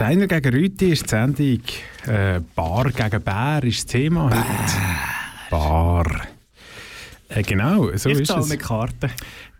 [0.00, 1.60] Steiner gegen Rüti ist die Sendung.
[2.06, 4.80] Äh, Bar gegen Bär ist das Thema heute.
[5.50, 6.22] Bar.
[7.28, 8.48] Äh, genau, so ich ist es.
[8.48, 9.10] mit Karten.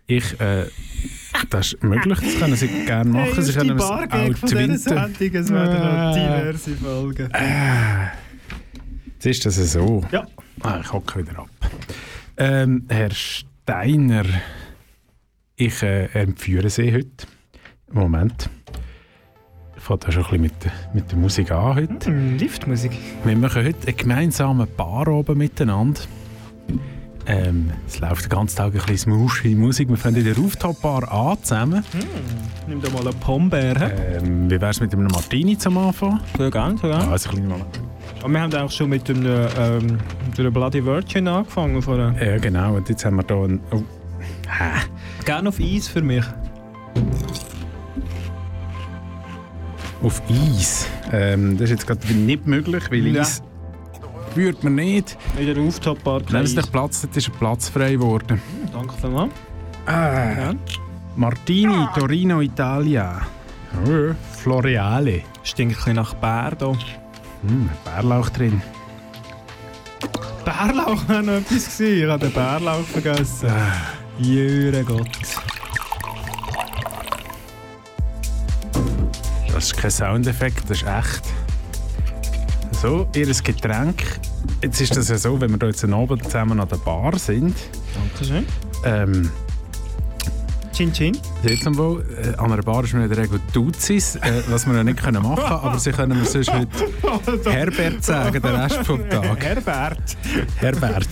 [0.07, 0.65] Ich, äh,
[1.51, 3.27] das ist möglich, das können Sie gerne machen.
[3.35, 4.77] Hey, Sie können es auch twinten.
[4.79, 5.35] Sendung.
[5.35, 6.41] Es werden noch Äh.
[6.41, 7.29] diverse Folgen.
[9.13, 10.03] Jetzt ist das so.
[10.11, 10.25] Ja.
[10.61, 11.49] Ah, ich hocke wieder ab.
[12.37, 14.25] Ähm, Herr Steiner,
[15.55, 17.27] ich äh, entführe Sie heute.
[17.91, 18.49] Moment.
[19.81, 22.05] Fange da schon ein bisschen mit, der- mit der Musik an heute.
[22.07, 22.91] Hm, Liftmusik.
[23.23, 26.01] Wir machen heute einen gemeinsamen Bar oben miteinander.
[27.27, 29.89] Ähm, es läuft den ganzen Tag ein bisschen smooshy Musik.
[29.89, 31.83] Wir fangen in der Rooftop-Bar an zusammen.
[32.67, 33.91] Nimm doch mal einen Pombeer.
[34.17, 36.19] Ähm, wie wäre es mit einem Martini zum Anfang?
[36.37, 37.09] So gern, so Ja, gern.
[37.11, 37.65] also ein kleiner.
[38.23, 39.97] Aber wir haben auch schon mit einer, ähm,
[40.29, 41.81] mit einer Bloody Virgin angefangen.
[41.81, 42.13] Vorher.
[42.23, 42.75] Ja, genau.
[42.75, 43.59] Und jetzt haben wir hier einen...
[43.71, 43.81] Oh.
[45.25, 46.23] Gerne auf Eis für mich.
[50.03, 50.87] Auf Eis.
[51.11, 53.21] Ähm, das ist jetzt gerade nicht möglich, weil Ja.
[53.21, 53.41] Eis
[54.33, 55.17] führt man nicht.
[55.37, 56.21] In der Rooftop-Bar.
[56.29, 58.41] Wenn es nicht Platz hat, ist ein Platz frei geworden.
[58.71, 59.31] Danke vielmals.
[59.85, 60.53] Ah, Ja.
[61.15, 63.21] Martini, Torino, Italia.
[63.85, 65.21] Oh, Floreale.
[65.43, 66.77] Stinkt ein bisschen nach Bär hier.
[67.47, 68.61] Hm, Bärlauch drin.
[70.45, 71.79] Bärlauch war noch etwas.
[71.79, 73.49] Ich habe den Bärlauch vergessen.
[74.19, 75.07] Jüre Gott.
[79.81, 81.23] Kein Soundeffekt, das ist echt.
[82.83, 84.03] So, ihr Getränk.
[84.61, 87.55] Jetzt ist das ja so, wenn wir jetzt einen Abend zusammen an der Bar sind.
[87.95, 88.45] Dankeschön.
[88.85, 89.31] Ähm,
[90.71, 91.17] Chin Chin.
[91.43, 94.75] jetzt einmal, äh, an einer Bar ist man in der Regel Duzis, äh, was wir
[94.75, 98.85] ja nicht können machen können, aber sie können mir sonst heute Herbert sagen, den Rest
[98.85, 99.43] vom Tag.
[99.43, 100.17] Herbert.
[100.57, 101.07] Herbert.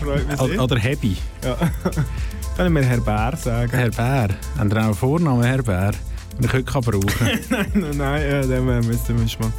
[0.00, 0.62] Freut mich sehr.
[0.62, 1.16] Oder Hebi.
[2.56, 3.70] Können wir Herr Bär sagen?
[3.70, 4.28] Herr Bär.
[4.58, 5.92] Haben Sie auch einen Vornamen, Herr Bär?
[6.42, 7.06] Ich heute kann brauchen
[7.50, 9.52] nein, nein, ja, den äh, müssen wir mal.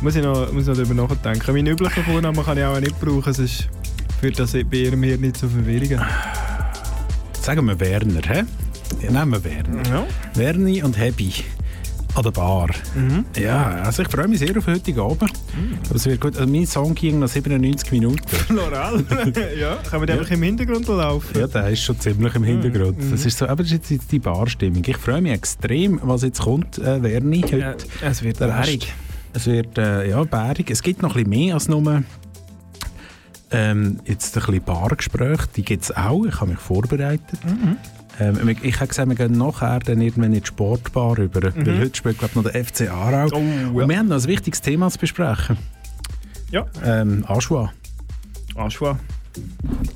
[0.00, 1.52] Muss ich noch, muss ich noch darüber nachdenken.
[1.52, 3.68] Meinen üblichen Vornamen kann ich auch nicht brauchen, sonst
[4.20, 6.00] führt das bei Ihrem hier nicht zu Verwirrungen.
[7.40, 8.44] Sagen wir Werner, hä?
[9.02, 9.88] Ja, nehmen wir Werner.
[9.88, 10.06] Ja.
[10.34, 11.32] Werni und Hebi.
[12.14, 12.68] An der Bar.
[12.94, 13.24] Mhm.
[13.40, 15.32] Ja, also ich freue mich sehr auf heutigen Abend.
[15.86, 16.36] Aber es wird gut.
[16.36, 18.28] Also mein Song ging noch 97 Minuten.
[18.28, 19.02] Floral.
[19.58, 21.38] ja, können wir den einfach im Hintergrund laufen?
[21.38, 22.98] Ja, der ist schon ziemlich im Hintergrund.
[22.98, 23.10] Mhm.
[23.12, 24.82] Das ist so, aber das ist jetzt die Barstimmung.
[24.86, 27.58] Ich freue mich extrem, was jetzt kommt, äh, Werni, heute.
[27.58, 28.92] Ja, es wird bärig.
[29.32, 30.70] Es wird äh, ja, bärig.
[30.70, 32.02] Es gibt noch ein bisschen mehr als nur
[33.52, 35.48] ähm, jetzt ein bisschen Bargespräche.
[35.56, 36.24] Die gibt es auch.
[36.26, 37.38] Ich habe mich vorbereitet.
[38.22, 41.52] Ähm, ich habe gesagt, wir gehen nachher dann irgendwann in die Sportbar rüber.
[41.54, 43.28] Weil heute spielt glaube noch der FC Aarau.
[43.32, 43.68] Oh, ja.
[43.68, 45.56] Und wir haben noch ein wichtiges Thema zu besprechen.
[46.50, 46.66] Ja.
[46.84, 47.72] Ähm, Aschua.
[48.54, 48.98] Aschwa.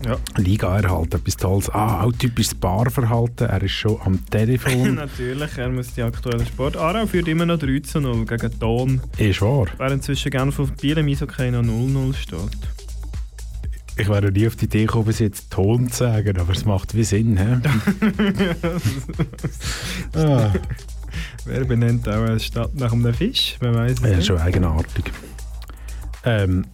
[0.07, 0.17] Ja.
[0.39, 1.69] Liga erhalten, etwas Tolles.
[1.71, 3.49] Ah, auch typisches Barverhalten.
[3.49, 4.95] Er ist schon am Telefon.
[4.97, 6.77] Natürlich, er muss die aktuelle Sport.
[6.77, 9.67] Aarau führt immer noch 3 zu 0 gegen Ton, ist wahr.
[9.77, 12.39] während zwischen Genf und Biel im Eishockey noch 0-0 steht.
[13.99, 16.95] Ich wäre nie auf die Idee gekommen, bis jetzt Ton zu sagen, aber es macht
[16.95, 17.39] wie Sinn.
[17.39, 17.45] He?
[20.19, 20.53] ah.
[21.47, 23.57] Wer benennt auch eine Stadt nach einem Fisch?
[23.61, 25.05] Wer weiß es Ja, schon eigenartig.
[26.25, 26.67] Ähm,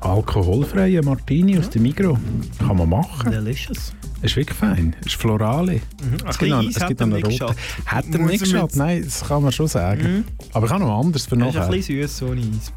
[0.00, 2.16] alkoholfreie Martini aus dem Migro
[2.58, 3.30] kann man machen.
[3.30, 3.92] Delicious.
[4.22, 4.94] Ist wirklich fein.
[5.04, 5.74] Ist florale.
[5.74, 5.80] Mhm.
[6.28, 7.54] Es gibt noch, es gibt noch eine rote.
[7.86, 8.70] Hat er nicht geschaut?
[8.70, 10.02] mit- Nein, das kann man schon sagen.
[10.18, 10.24] Mhm.
[10.52, 11.70] Aber ich habe noch anderes für Er ist ein nachher.
[11.72, 12.72] bisschen süß ohne Eis.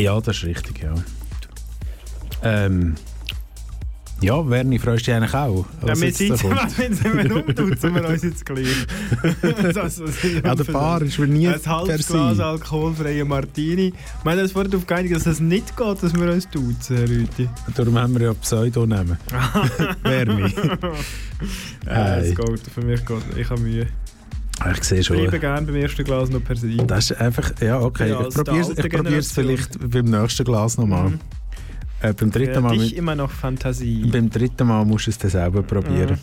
[0.00, 0.94] Ja, das ist richtig, ja.
[2.44, 2.94] Ähm,
[4.20, 5.66] ja, Werni, freust du dich eigentlich auch?
[5.86, 6.78] Ja, wir kommt?
[6.78, 8.86] wenn sie mir umtut, sind wir uns jetzt gleich.
[9.74, 13.92] das, ich Ja, der Bar ist mir nie Ein halbes Glas alkoholfreie Martini.
[14.22, 17.48] Wir haben uns vorher darauf geeinigt, dass es nicht geht, dass wir uns duzen, Rüti.
[17.74, 19.18] Darum haben wir ja Pseudonamen.
[20.02, 20.54] Werni.
[21.86, 23.88] Ja, es geht, für mich geht Ich habe Mühe.
[24.72, 25.16] Ich sehe Ich schon.
[25.16, 26.76] bleibe gerne beim ersten Glas noch per se.
[26.86, 28.10] Das ist einfach, ja, okay.
[28.10, 29.22] Ja, ich probiere ich Generation.
[29.22, 31.10] vielleicht beim nächsten Glas nochmal.
[31.10, 31.20] Mhm.
[32.00, 34.08] Äh, beim, dritten Mal, dich immer noch Fantasie.
[34.10, 36.10] beim dritten Mal musst du es dann selber probieren.
[36.12, 36.18] Mhm.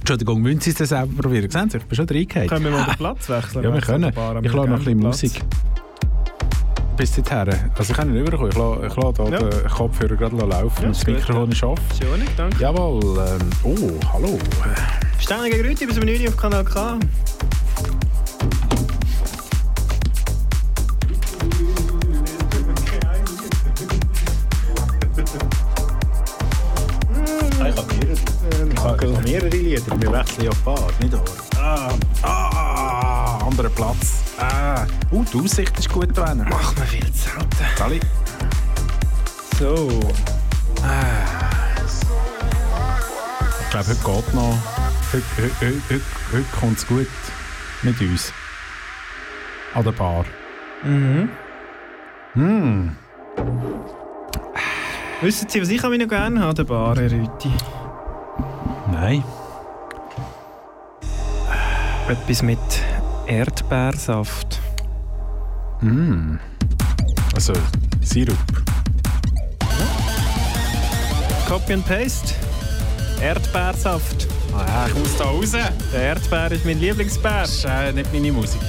[0.00, 1.50] Entschuldigung, müssen Sie es dann selber probieren?
[1.50, 2.48] Sehen Sie, ich bin schon reingehauen.
[2.48, 3.64] Können wir mal den Platz wechseln?
[3.64, 4.10] Ja, wir können.
[4.10, 5.32] Ich wir lasse noch ein bisschen den Musik.
[5.34, 6.96] Platz.
[6.96, 7.54] bis dorthin.
[7.76, 8.50] Also ich kann nicht rüberkommen.
[8.50, 9.38] Ich lasse, ich lasse Ja.
[9.60, 10.82] den Kopfhörer gerade laufen.
[10.82, 11.78] Ja, das Mikrofon ist off.
[11.98, 12.60] Schön, danke.
[12.60, 13.18] Jawohl.
[13.26, 14.38] Ähm, oh, hallo.
[15.18, 16.98] Ständige Grüße bis um 9 Uhr auf Kanal K.
[29.04, 30.00] Ich habe mehrere Lieder.
[30.00, 31.24] Wir wechseln ja Fahrt, nicht wahr?
[31.58, 31.92] Ah,
[32.22, 34.22] ah, anderer Platz.
[34.38, 34.86] Ah.
[35.10, 36.48] Uh, die Aussicht ist gut da hinten.
[36.48, 37.48] Macht mir viel selten.
[37.76, 38.00] Sali.
[39.58, 40.00] So.
[43.60, 44.58] Ich glaube, heute geht noch.
[45.12, 46.00] Heute, heute, heute,
[46.32, 47.06] heute, kommt es gut
[47.82, 48.32] mit uns.
[49.74, 50.24] An der Bar.
[50.82, 51.28] Mhm.
[52.32, 52.96] Hm.
[55.20, 57.52] Wissen Sie, was ich noch gerne habe, der Bar, Herr Rüti?
[58.90, 59.24] Nein.
[62.08, 62.58] Etwas mit
[63.26, 64.60] Erdbeersaft.
[65.80, 66.38] Hm.
[67.34, 67.52] Also,
[68.02, 68.36] Sirup.
[71.48, 72.34] Copy and Paste.
[73.20, 74.28] Erdbeersaft.
[74.54, 75.52] Ah, ich muss da raus.
[75.92, 77.42] Der Erdbeer ist mein Lieblingsbär.
[77.42, 78.60] Das ist äh, nicht meine Musik.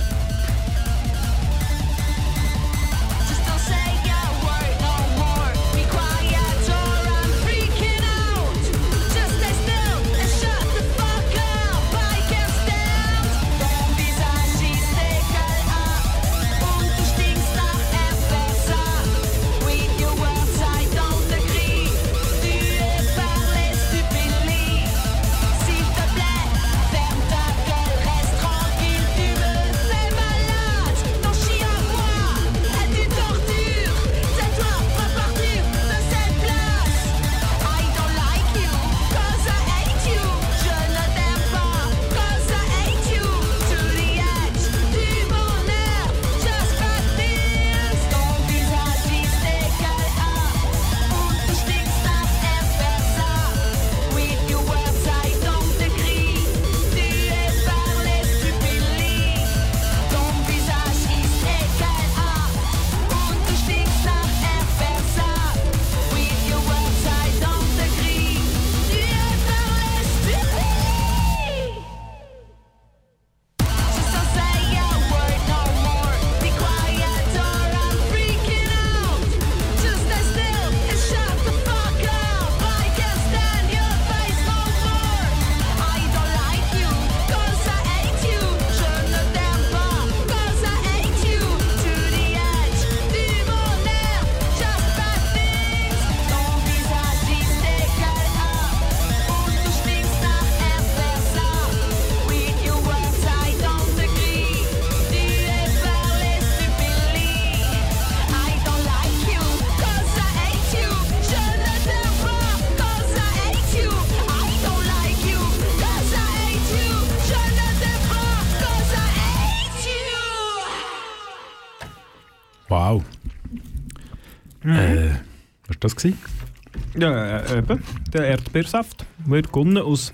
[126.14, 127.02] Gewesen?
[127.02, 127.82] Ja, äh, eben.
[128.14, 130.14] Der Erdbeersaft wird gewonnen aus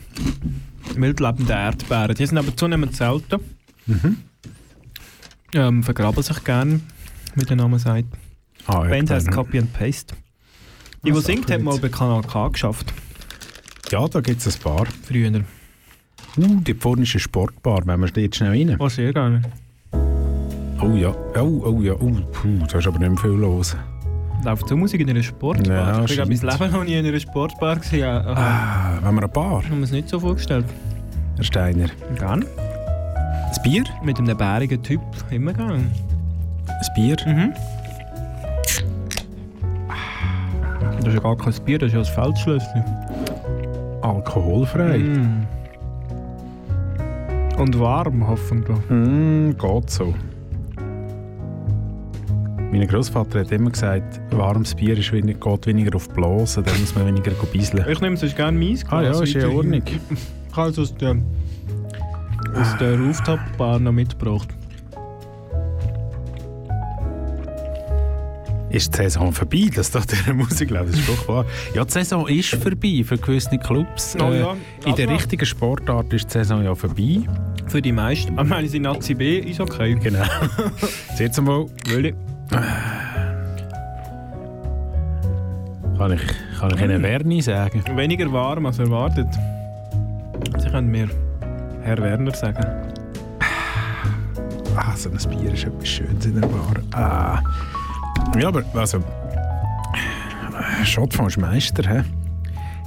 [0.96, 2.16] wildlebenden Erdbeeren.
[2.16, 3.40] Die sind aber zunehmend selten.
[5.54, 6.82] Ähm, vergraben sich gern,
[7.36, 8.08] wie der Name sagt.
[8.68, 10.16] Ah, Die Band heißt Copy and Paste.
[11.04, 11.82] Die, die Was singt, hat mal jetzt?
[11.82, 12.94] bei Kanal K geschafft.
[13.90, 14.86] Ja, da gibt es ein paar.
[15.04, 15.44] Früher.
[16.38, 17.82] Uh, die vorne ist eine Sportbar.
[17.86, 18.76] Wenn wir dort schnell rein.
[18.80, 19.42] Oh, sehr gerne.
[19.92, 21.10] Oh ja.
[21.36, 21.94] Oh, oh ja.
[21.94, 23.76] Oh, puh, da ist aber nicht mehr viel los.
[24.44, 25.76] Läuft so Musik in einer Sportbar?
[25.76, 26.60] Ja, ich bin mein.
[26.60, 28.34] Leben noch nie in einer Sportbar aha.
[28.36, 30.66] Ah, wenn wir eine Bar, Ich habe mir es nicht so vorgestellt.
[31.36, 31.88] Herr Steiner.
[32.18, 32.44] Gern.
[32.44, 33.84] Ein Bier?
[34.04, 35.02] Mit einem bärigen Typ.
[35.30, 35.92] Immer gern.
[36.68, 37.18] Ein Bier?
[37.26, 37.54] Mhm.
[40.98, 42.84] Das ist ja gar kein Bier, das ist ja ein Feldschlösschen.
[44.02, 44.98] Alkoholfrei?
[44.98, 45.48] Mm.
[47.58, 48.78] Und warm, hoffentlich.
[48.90, 50.14] Mm, geht so.
[52.72, 56.80] Mein Großvater hat immer gesagt, warmes Bier ist wenig, geht weniger auf die Blase, dann
[56.80, 57.86] muss man weniger bisseln.
[57.90, 58.86] Ich nehme sonst gerne meins.
[58.90, 59.82] Ah ja, ist ja in Ordnung.
[60.52, 61.16] Ich habe es aus der,
[62.56, 64.50] aus der Rooftop-Bar noch mitgebracht.
[68.70, 70.90] Ist die Saison vorbei, dass da diese Musik läuft?
[70.90, 71.46] Das ist furchtbar.
[71.74, 74.18] Ja, die Saison ist vorbei für gewisse Clubs.
[74.20, 77.20] Oh Äh, ja, in der richtigen Sportart ist die Saison ja vorbei.
[77.68, 78.38] Für die meisten.
[78.38, 79.96] Ich meine, in Nazi B ist okay.
[79.96, 80.24] Genau.
[81.18, 82.16] Jetzt einmal Will ich.
[85.98, 86.22] Kann ich,
[86.60, 87.84] kann ich Ihnen Werni sagen.
[87.96, 89.28] Weniger warm als erwartet.
[90.58, 91.08] Sie können mir
[91.84, 92.66] Herr Werner sagen.
[94.76, 96.74] Ah, so ein Bier ist etwas Schönes in der Bar.
[96.94, 97.42] Ah.
[98.40, 99.00] Ja, aber also.
[100.84, 102.04] Schottfonds ist Meister, hä?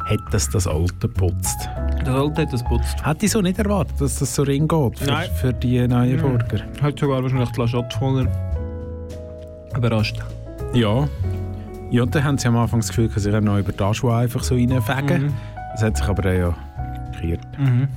[0.06, 1.68] Hat das das Alte geputzt?
[2.00, 3.06] Das Alte hat das putzt.
[3.06, 5.30] Hätte ich so nicht erwartet, dass das so ring geht für, Nein.
[5.40, 6.64] für die neuen Burger.
[6.82, 7.98] Hat sogar wahrscheinlich die Lachotte
[9.76, 10.18] überrascht.
[10.72, 11.08] Ja.
[11.90, 14.20] Ja, und dann haben sie am Anfang das Gefühl, dass sie noch über die Aschua
[14.20, 15.26] einfach so reinfegen.
[15.26, 15.34] Mhm.
[15.72, 16.54] Das hat sich aber dann ja
[17.12, 17.40] gekehrt.
[17.58, 17.88] Mhm.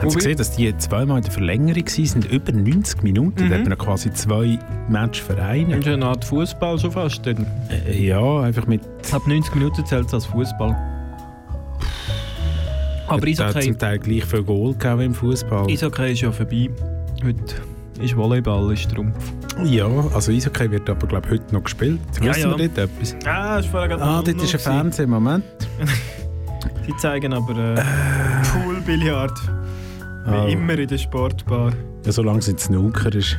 [0.00, 3.44] Haben Sie gesehen, dass die zweimal in der Verlängerung waren, über 90 Minuten?
[3.44, 3.50] Mhm.
[3.50, 5.70] Da hat man zwei zwei Match vereinen.
[5.70, 7.26] Das ist eine Art Fußball schon fast.
[7.26, 7.46] Dann.
[7.70, 8.82] Äh, ja, einfach mit.
[9.12, 10.76] Ab 90 Minuten zählt es als Fußball.
[13.06, 15.66] Aber Da hat zum Teil gleich viel Goal gegeben im Fußball.
[15.68, 16.68] Eishockey ist ja vorbei.
[17.22, 17.54] Heute
[18.02, 19.32] ist Volleyball ist Trumpf.
[19.62, 22.00] Ja, also Eishockey wird aber glaube heute noch gespielt.
[22.20, 22.58] Ja, Wissen ja.
[22.58, 23.16] wir dort etwas?
[23.24, 24.60] Ah, ist vorher gerade Ah, dort ist ein.
[24.60, 25.06] Fernseher.
[25.06, 25.44] Moment.
[26.86, 27.82] Die zeigen aber äh,
[28.52, 29.32] Poolbillard.
[30.26, 30.46] Wie Ah.
[30.46, 31.72] immer in der Sportbar.
[32.04, 33.38] Ja, solange es in Snooker ist.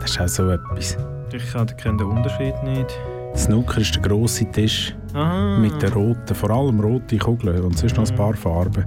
[0.00, 0.96] Das ist auch so etwas.
[1.32, 2.98] Ich kenne den Unterschied nicht.
[3.36, 5.58] Snooker ist der grosse Tisch Aha.
[5.58, 8.84] mit den roten, vor allem roten Kugeln und sonst noch ein paar Farben.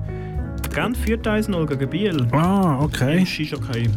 [0.74, 2.28] Genf führt 1-0 gegen Biel.
[2.32, 3.24] Ah, okay.
[3.24, 3.90] Ist ist okay.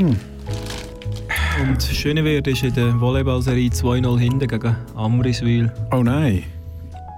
[0.00, 0.16] Hm.
[1.60, 5.72] Und Schönewert ist in der Volleyball-Serie 2-0 hinten gegen Amriswil.
[5.92, 6.44] Oh nein.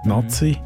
[0.05, 0.57] Nazi?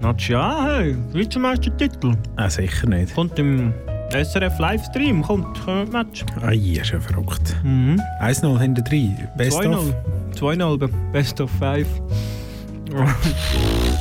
[0.00, 2.16] Natsch, ja, hey, Vizemeistertitel.
[2.36, 3.14] Ah, sicher nicht.
[3.14, 3.72] Kommt im
[4.10, 6.24] SRF Livestream, kommt, kommt Match.
[6.42, 7.54] Ai, ist ja verrückt.
[7.62, 8.00] Mhm.
[8.20, 9.28] 1-0 hinter 3.
[9.36, 9.74] Best 2-0.
[9.76, 9.94] of.
[10.34, 11.86] 2-0, be- Best of 5.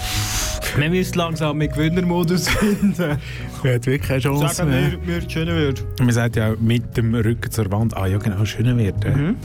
[0.77, 2.93] Wir müssen langsam mit Gewinnermodus finden.
[3.63, 4.91] Er hat wirklich keine Chance Sagen mehr.
[5.05, 5.83] wir, wir Schönewert.
[5.99, 7.95] Man sagt ja auch mit dem Rücken zur Wand.
[7.95, 9.03] Ah ja, genau, schöner wird.
[9.05, 9.35] Mhm.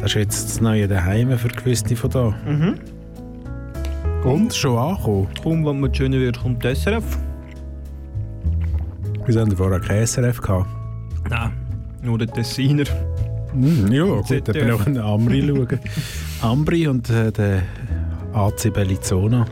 [0.00, 2.34] Das ist jetzt das neue Daheim für gewisse von da.
[2.46, 2.74] Mhm.
[4.24, 5.28] Und schon angekommen.
[5.42, 7.04] Kaum, wenn man Schönewert kommt, die SRF.
[9.26, 10.66] Wir haben vorher kein SRF gehabt.
[11.28, 11.52] Nein,
[12.02, 12.84] nur der Tessiner.
[13.52, 14.54] Hm, ja, gut, da ZDF.
[14.54, 15.78] bin ich auch einen Amri schauen.
[16.40, 17.62] Ambri und äh, der
[18.32, 19.44] AC Bellizona.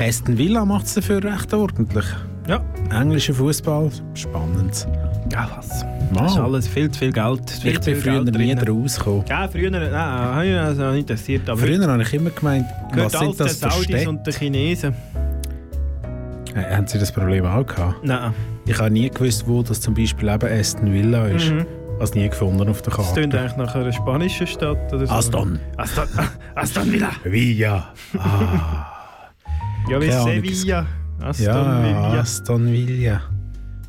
[0.00, 2.04] Aston Villa macht es dafür recht ordentlich.
[2.48, 2.60] Ja.
[2.90, 4.86] Englischer Fußball, spannend.
[5.32, 5.68] Ja, was?
[6.12, 6.44] Das ist Wow.
[6.44, 7.50] alles viel zu viel Geld.
[7.50, 9.24] Viel Ich bin früher Geld nie rausgekommen.
[9.28, 11.48] Ja, früher, nein, habe ich also nicht interessiert.
[11.48, 14.08] Aber Früher habe ich immer gemeint, was sind das für Städte?
[14.10, 14.94] und den Chinesen.
[16.54, 18.04] Äh, haben Sie das Problem auch gehabt?
[18.04, 18.32] Nein.
[18.66, 21.50] Ich habe nie gewusst, wo das zum Beispiel eben Aston Villa ist.
[21.50, 21.66] Mhm.
[22.00, 23.20] Es nie gefunden auf der Das Karte.
[23.20, 25.12] klingt eigentlich nach einer spanischen Stadt oder so.
[25.14, 25.58] Aston.
[25.76, 26.04] Aston,
[26.54, 27.10] Aston Villa.
[27.24, 27.92] Villa.
[28.18, 28.90] Ah.
[29.88, 30.10] Ja, wie.
[30.10, 30.86] Sevilla.
[31.20, 32.20] Aston ja, Villa.
[32.20, 33.20] Aston Villa.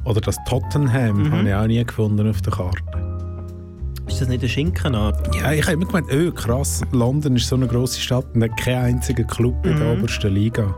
[0.04, 1.32] Oder das Tottenham Mhm.
[1.32, 2.82] habe ich auch nie gefunden auf der Karte.
[4.08, 5.36] Ist das nicht eine Schinkenart?
[5.36, 8.56] Ja, ich habe immer gemeint, oh, krass, London ist so eine grosse Stadt und hat
[8.58, 10.00] keinen einzigen Club in der Mhm.
[10.00, 10.76] obersten Liga.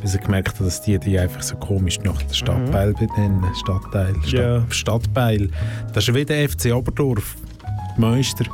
[0.00, 3.44] Bis ich gemerkt habe, dass die die einfach so komisch nach der Stadtbeil benennen.
[3.56, 4.14] Stadtteil.
[4.22, 4.38] Stadt, Mhm.
[4.38, 4.64] Ja.
[4.70, 5.50] Stadtbeil.
[5.92, 7.36] Das ist wie der FC Oberdorf.
[7.96, 8.44] Meister.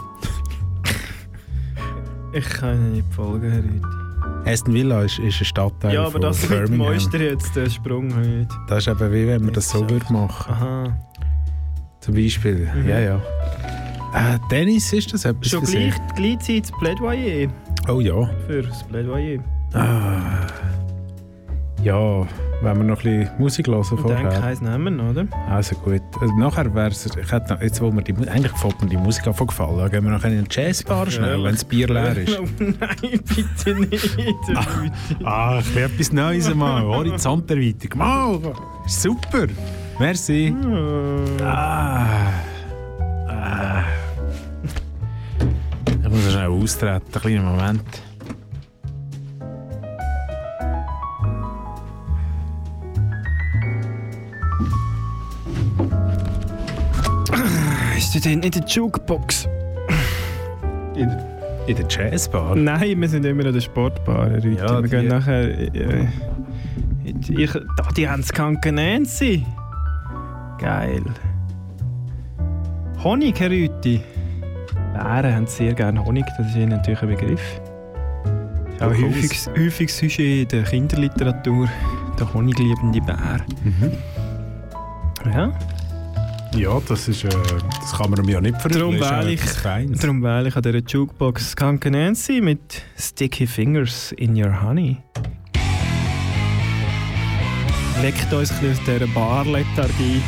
[2.33, 3.98] Ich kann Ihnen nicht folgen, Herr Rüthi.
[4.45, 6.79] Aston Villa ist, ist ein Stadtteil Ja, aber das Birmingham.
[6.93, 8.49] Meister jetzt, der Sprung heute.
[8.69, 10.99] Das ist eben wie wenn man das so würde machen Aha.
[12.01, 12.71] Zum Beispiel.
[12.75, 12.89] Mhm.
[12.89, 13.17] Ja, ja.
[14.15, 15.77] Äh, Tennis ist das etwas Schon Sie?
[15.77, 17.49] gleich, gleichzeitig das Plädoyer
[17.89, 18.31] Oh ja.
[18.47, 19.41] für das Plädoyer.
[19.75, 20.47] Ah.
[21.83, 22.27] Ja,
[22.61, 24.45] wenn wir noch ein bisschen Musik hören Ich denke, vorher.
[24.45, 25.27] eins nehmen, oder?
[25.49, 26.03] Also gut.
[26.21, 28.97] Also nachher wäre es, ich hätte noch, jetzt wo mir die, eigentlich gefällt mir die
[28.97, 29.91] Musik einfach gefallen.
[29.91, 32.39] Gehen wir noch in eine Jazzbar schnell, wenn das Bier leer ist.
[32.59, 34.19] Nein, bitte nicht.
[35.25, 36.83] Ah, ich will etwas Neues mal.
[36.83, 37.99] Horizonterweiterung.
[37.99, 38.39] Mal,
[38.87, 39.47] super.
[40.01, 40.55] Merci.
[41.43, 42.07] Ah.
[43.29, 43.83] Ah.
[46.03, 48.03] Ich muss schnell austreten, einen kleinen Moment.
[58.09, 59.47] Ist du denn in der Jukebox?
[60.95, 61.15] In,
[61.67, 62.57] in der Jazzbar?
[62.57, 64.31] Nein, wir sind immer in der Sportbar.
[64.39, 65.75] Ja, wir gehen nachher...
[65.75, 66.07] Äh,
[67.05, 68.33] ich, da, die haben es
[68.65, 69.45] Nancy.
[70.57, 71.03] Geil.
[73.05, 74.01] Honig, Herr Rüthi.
[74.95, 77.61] Bären haben sehr gerne Honig, das ist ihnen natürlich ein Begriff.
[78.71, 79.03] Ist ein Durchaus.
[79.03, 81.69] häufiges, häufiges Sujet in der Kinderliteratur,
[82.19, 83.45] der honigliebende Bär.
[83.63, 83.93] Mhm.
[85.31, 85.53] Ja,
[86.57, 90.01] Ja, das ist, äh, das kann man mir ja nicht Darum wähle ich- Feines.
[90.01, 94.97] darum wähle ich an dieser Jukebox Kanke Nancy mit Sticky Fingers in Your Honey.
[98.03, 100.23] Leckt uns ein bisschen aus dieser Barlethargie.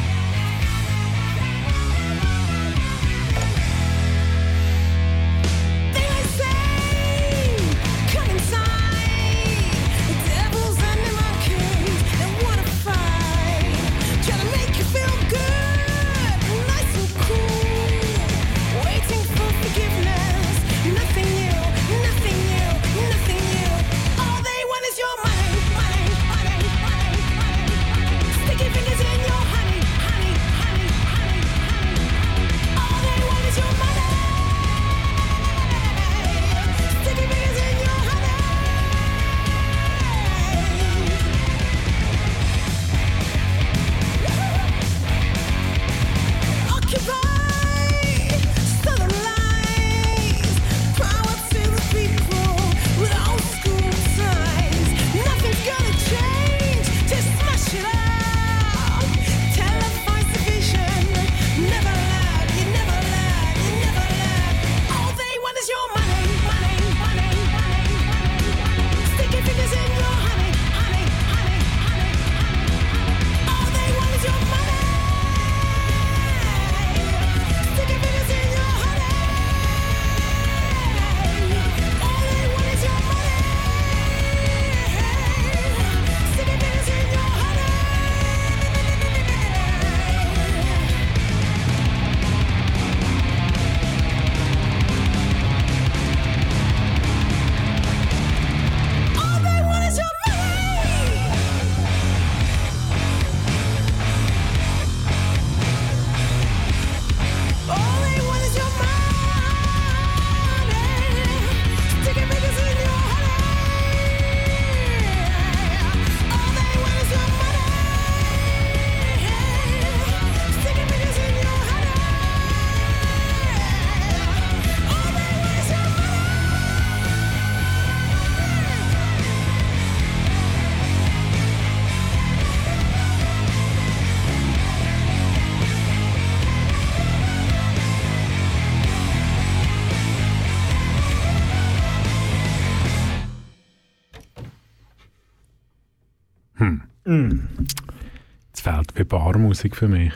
[148.61, 150.13] Jetzt fehlt wie Barmusik für mich.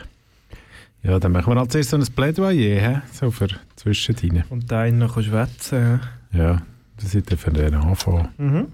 [1.01, 3.01] Ja, dann machen wir als erstes so ein Plädoyer, hä?
[3.11, 4.43] so für zwischendrin.
[4.49, 5.99] Und einen noch schwätzen.
[6.31, 6.61] Ja,
[6.97, 8.29] das ist dann für den Anfang.
[8.37, 8.67] Mhm.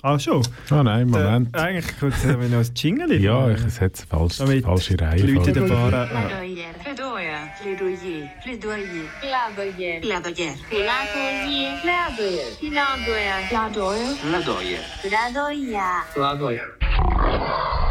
[0.00, 0.42] Ah, schon?
[0.70, 1.54] Ah nein, Moment.
[1.54, 3.20] Der, eigentlich kurz haben wir noch ein Jingle.
[3.20, 5.90] ja, ich, es hat eine falsche, Damit falsche Die Leute der Bar...
[5.90, 6.70] Plaidoyer.
[6.82, 7.50] Plaidoyer.
[7.60, 8.30] Plaidoyer.
[8.42, 8.86] Plaidoyer.
[9.20, 10.00] Plaidoyer.
[10.00, 10.30] Plaidoyer.
[13.50, 14.08] Plaidoyer.
[14.22, 14.80] Plaidoyer.
[15.02, 16.04] Plaidoyer.
[16.14, 17.87] Plaidoyer.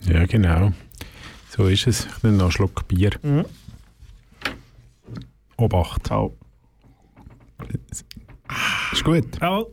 [0.00, 0.72] Ja, genau.
[1.48, 2.06] So ist es.
[2.06, 3.12] Ich nehme noch einen Schluck Bier.
[3.22, 3.44] Mhm.
[5.56, 6.10] Obacht.
[6.10, 6.36] Au.
[8.92, 9.40] Ist gut.
[9.42, 9.70] Au.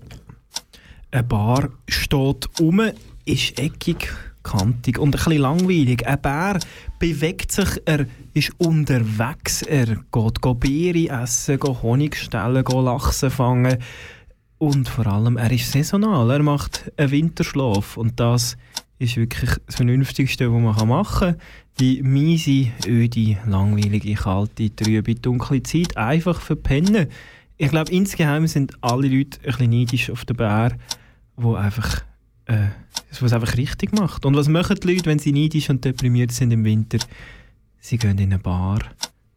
[1.12, 2.82] Eine Bar steht um,
[3.26, 6.08] ist eckig, kantig und ein bisschen langweilig.
[6.08, 6.60] Ein Bär
[6.99, 13.30] bewegt sich, er ist unterwegs, er geht go Beere essen, go Honig stellen, go Lachsen
[13.30, 13.78] fangen.
[14.63, 18.56] Und vor allem, er ist saisonal, er macht einen Winterschlaf und das
[18.97, 21.41] ist wirklich das Vernünftigste, was man machen kann.
[21.82, 27.08] Die miese, öde, langweilige, kalte, trübe, dunkle Zeit einfach verpennen.
[27.58, 30.78] Ich glaube, insgeheim sind alle Leute ein bisschen neidisch auf den Bär,
[31.36, 32.02] wo einfach,
[32.45, 32.69] äh,
[33.19, 34.26] was einfach richtig macht.
[34.26, 36.99] Und was machen die Leute, wenn sie neidisch und deprimiert sind im Winter?
[37.82, 38.80] Sie gehen in eine Bar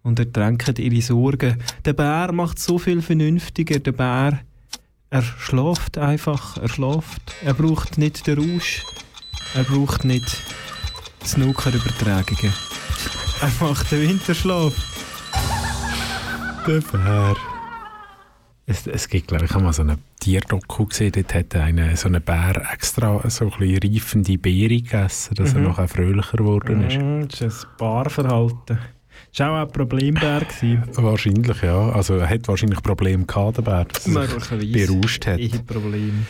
[0.05, 1.57] und ertränken ihre Sorgen.
[1.85, 3.81] Der Bär macht so viel vernünftiger.
[3.81, 4.39] Der Bär,
[5.11, 7.35] er schläft einfach, er schläft.
[7.45, 8.85] Er braucht nicht den Rausch,
[9.55, 10.43] er braucht nicht
[11.23, 12.53] die Snookerübertragungen.
[13.41, 14.73] Er macht den Winterschlaf.
[16.67, 17.37] Der Bär.
[18.69, 22.09] Es, es gibt, glaube ich, habe mal so eine Tierdoku gesehen, dort hat eine, so
[22.09, 25.67] ein Bär extra so ein reifende Beere gegessen, dass er Mhm.
[25.69, 26.97] noch fröhlicher geworden ist.
[26.99, 28.79] Mm, Das ist ein Barverhalten.
[29.31, 30.41] Das war auch ein Problembär.
[30.41, 30.83] gewesen.
[30.95, 31.91] Wahrscheinlich, ja.
[31.91, 34.87] Also er hat wahrscheinlich Probleme gehabt, der Bär, dass er sich Möglicherweise.
[34.87, 35.39] berauscht hat.
[35.39, 36.27] Ehe Problem.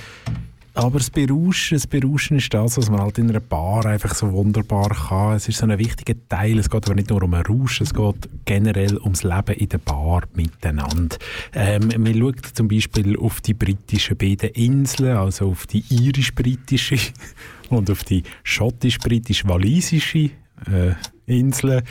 [0.76, 4.30] Aber das Berauschen, das Berauschen ist das, was man halt in einer Bar einfach so
[4.30, 5.34] wunderbar kann.
[5.34, 6.58] Es ist so ein wichtiger Teil.
[6.58, 9.78] Es geht aber nicht nur um einen Rausch, es geht generell ums Leben in der
[9.78, 11.16] Bar miteinander.
[11.54, 16.98] Ähm, man schaut zum Beispiel auf die britischen beiden Inseln, also auf die irisch-britische
[17.70, 20.30] und auf die schottisch-britisch-walisische
[20.70, 20.94] äh,
[21.24, 21.82] Inseln.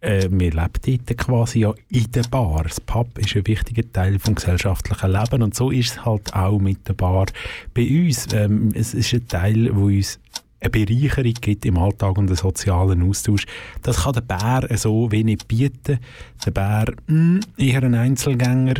[0.00, 0.72] Äh, wir leben
[1.06, 2.64] dort quasi ja in der Bar.
[2.64, 6.58] Das Pub ist ein wichtiger Teil vom gesellschaftlichen Leben und so ist es halt auch
[6.58, 7.26] mit der Bar
[7.74, 8.28] bei uns.
[8.32, 10.18] Ähm, es ist ein Teil, wo uns
[10.60, 13.46] eine Bereicherung gibt im Alltag und einen sozialen Austausch.
[13.82, 15.98] Das kann der Bär so wenig bieten.
[16.44, 18.74] Der Bär mh, eher ein Einzelgänger,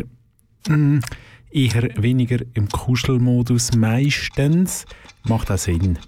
[0.67, 1.01] mh,
[1.51, 4.85] eher weniger im Kuschelmodus meistens.
[5.23, 5.99] Macht auch Sinn.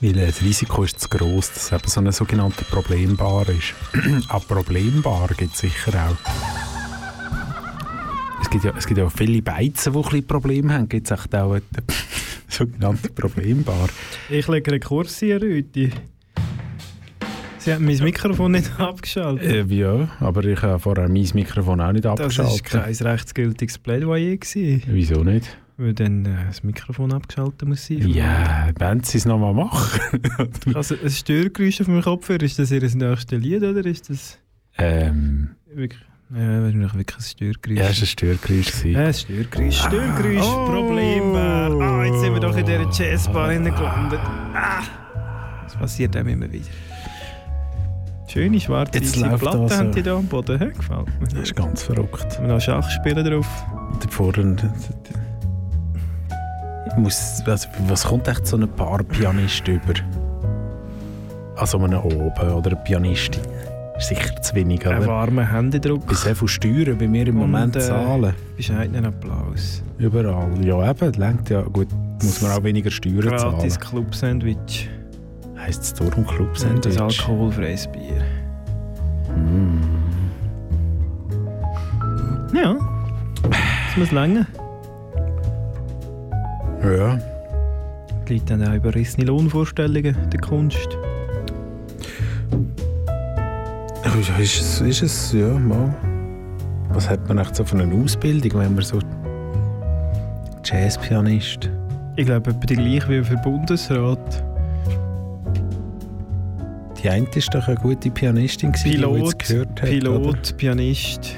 [0.00, 3.74] Weil das Risiko ist zu gross, dass es eben so eine sogenannte Problembar ist.
[4.28, 6.16] Eine Problembar gibt es sicher auch.
[8.42, 10.88] Es gibt, ja, es gibt ja viele Beizen, die ein bisschen Probleme haben.
[10.88, 11.62] Gibt es auch eine
[12.48, 13.88] sogenannte Problembar?
[14.28, 15.90] Ich lege einen Kurs hier, Rüti.
[17.58, 19.70] Sie haben mein Mikrofon nicht abgeschaltet.
[19.70, 22.64] Äh, ja, aber ich habe vorher mein Mikrofon auch nicht das war abgeschaltet.
[22.64, 24.36] kein rechtsgültiges Plädoyer.
[24.36, 25.56] Gewesen, Wieso nicht?
[25.78, 28.08] Weil dann äh, das Mikrofon abgeschaltet muss sein.
[28.08, 30.00] Ja, wenn sie es nochmal machen.
[30.74, 34.38] Also ein Störgeräusch auf meinem Kopfhörer, ist das ihr nächstes Lied oder ist das
[34.78, 36.00] ähm, wirklich,
[36.34, 37.78] ja, wahrscheinlich wirklich ein Störgeräusch?
[37.78, 38.84] ja, es war ein Störgeräusch.
[38.84, 39.76] Ja, ein Störgeräusch.
[39.78, 40.66] Störgeräusch, Oh.
[40.66, 41.70] Problembär.
[41.80, 44.20] Ah, jetzt sind wir doch in dieser Jazzbar gelandet.
[44.54, 44.82] Ah,
[45.64, 46.64] das passiert einem immer wieder.
[48.28, 50.58] Schöne schwarze Jetzt weiße läuft Platte das, haben äh, die da am Boden.
[50.58, 50.66] He?
[50.66, 51.26] Gefällt mir.
[51.28, 52.36] Das ist ganz verrückt.
[52.36, 53.46] Haben wir noch Schach spielen drauf?
[54.00, 54.56] Da vorne.
[56.96, 59.94] Muss, also, was kommt echt so ein paar Pianist über?
[61.56, 63.42] Also einem oben oder eine Pianistin?
[63.98, 66.06] Ist sicher zu wenig, Ein warmer Händedruck.
[66.06, 68.34] Bei so viel Steuern, wie wir im Und, Moment äh, zahlen.
[68.56, 69.82] Bescheidenen Applaus.
[69.98, 70.50] Überall.
[70.64, 71.62] Ja, eben, lenkt ja.
[71.62, 71.88] Gut,
[72.22, 73.80] muss man auch weniger Steuern Gratis zahlen.
[73.90, 74.90] Club-Sandwich.
[75.58, 77.00] Heisst es Tor und Club Und ein Sandwich?
[77.00, 78.22] alkoholfreies Bier.
[79.34, 79.80] Mm.
[82.54, 82.76] Ja.
[83.42, 84.46] Das muss länger.
[86.86, 87.18] Ja.
[88.28, 90.88] Die Leute haben auch überrissene Lohnvorstellungen der Kunst.
[94.04, 95.94] Ja, ist es, ist es, ja, mal.
[96.90, 99.00] Was hat man echt so für eine Ausbildung, wenn man so
[100.64, 101.70] Jazzpianist?
[102.16, 104.44] Ich glaube, etwa die gleiche wie für Bundesrat.
[107.02, 109.88] Die eine ist doch eine gute Pianistin, gewesen, die Pilot, jetzt gehört hat.
[109.88, 111.36] Pilot, Pianist.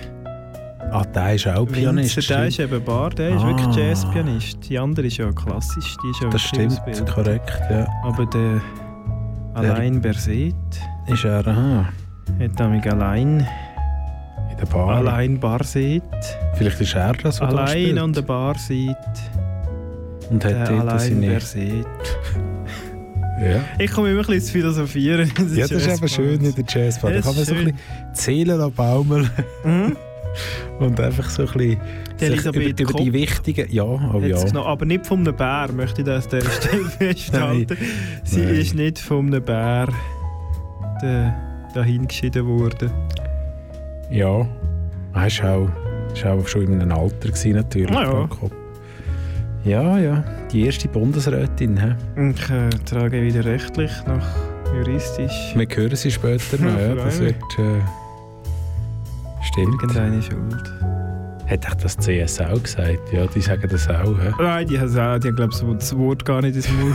[0.90, 2.16] Ah, der ist auch Pianist.
[2.16, 3.46] Winzer, der ist eben Bar, der ist Ah.
[3.48, 4.68] wirklich Jazzpianist.
[4.68, 7.10] Die andere ist ja klassisch, die ist ja das stimmt, ausgebildet.
[7.14, 7.60] korrekt.
[7.70, 7.86] Ja.
[8.04, 8.60] Aber der
[9.54, 10.54] Alain Berset
[11.06, 11.88] Ist er, aha,
[12.40, 13.40] hat damit allein,
[14.50, 14.96] in der Bar.
[14.96, 16.02] Alain Barset,
[16.54, 18.96] Vielleicht ist er das, was allein an der Bar sieht.
[20.30, 21.86] Und hat Der dort allein, wer sieht.
[23.40, 23.60] Ja.
[23.78, 25.30] Ich komme immer ein bisschen ins Philosophieren.
[25.54, 27.12] ja, das ist eben schön in der Jazzbar.
[27.12, 27.78] Da Das kann man ist so ein bisschen
[28.12, 29.30] die Seele baumeln
[29.62, 29.96] Mhm.
[30.78, 31.80] Und einfach so ein bisschen
[32.20, 33.66] Die sich Elisabeth über, über die wichtigen...
[33.70, 34.42] Ja, oh ja.
[34.44, 37.76] genau, aber nicht von einem Bär, möchte ich das an dieser Stelle festhalten.
[38.24, 38.54] Sie Nein.
[38.54, 39.88] ist nicht von einem Bär
[41.00, 41.34] da-
[41.74, 42.90] dahin geschieden worden.
[44.10, 44.46] Ja.
[45.14, 45.68] Er ist auch,
[46.14, 47.90] ist auch schon in einem Alter gewesen, natürlich.
[47.90, 48.28] Ah, ja.
[49.64, 50.24] Ja, ja.
[50.52, 51.76] Die erste Bundesrätin.
[51.76, 52.30] He?
[52.30, 54.26] Ich äh, trage wieder rechtlich nach
[54.74, 56.78] juristisch Wir hören sie später noch.
[56.78, 57.36] Ja, das wird...
[57.58, 58.07] Äh,
[59.48, 59.82] stimmt.
[59.82, 60.74] irgendeine Schuld.
[61.46, 63.12] Hat echt das CS auch gesagt?
[63.12, 64.04] Ja, die sagen das auch.
[64.18, 64.30] He?
[64.38, 66.94] Nein, die haben auch, die haben glaube ich das Wort gar nicht ins Mund.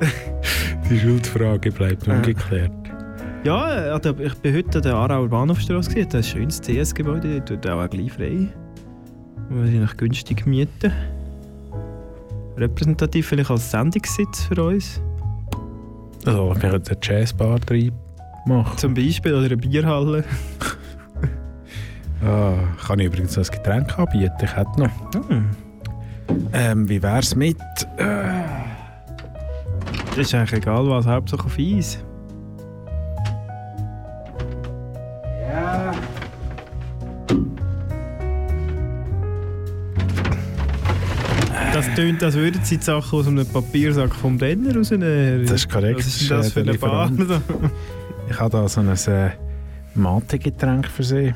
[0.90, 2.14] Die Schuldfrage bleibt Ah.
[2.16, 2.70] ungeklärt.
[3.44, 6.08] ja, der- ich bin heute an der Aarauer Bahnhofstrasse gesehen.
[6.10, 8.46] Das ist ein schönes CS-Gebäude, dort tut auch gleich frei.
[9.48, 10.92] Wahrscheinlich günstig mieten.
[12.56, 15.00] Repräsentativ vielleicht als Sendungssitz für uns.
[16.24, 17.92] Also, wir können eine Jazzbar drin
[18.46, 18.76] machen.
[18.78, 20.24] Zum Beispiel, oder eine Bierhalle.
[22.24, 22.54] Ah,
[22.86, 24.32] kann ich übrigens ein Getränk anbieten?
[24.42, 25.28] Ich hätte noch.
[25.28, 25.50] Hm.
[26.52, 27.58] Ähm, wie wär's mit...
[30.16, 31.98] Das ist eigentlich egal was, Hauptsache auf Eis.
[41.74, 45.42] Das tönt, als würden sie die Sachen aus einem Papiersack vom Denner rausnehmen.
[45.42, 45.98] Das ist korrekt.
[45.98, 47.12] Was ist denn das Das für äh, eine Bar?
[48.30, 49.30] Ich habe da so ein äh,
[49.94, 51.34] Mate-Getränk für Sie.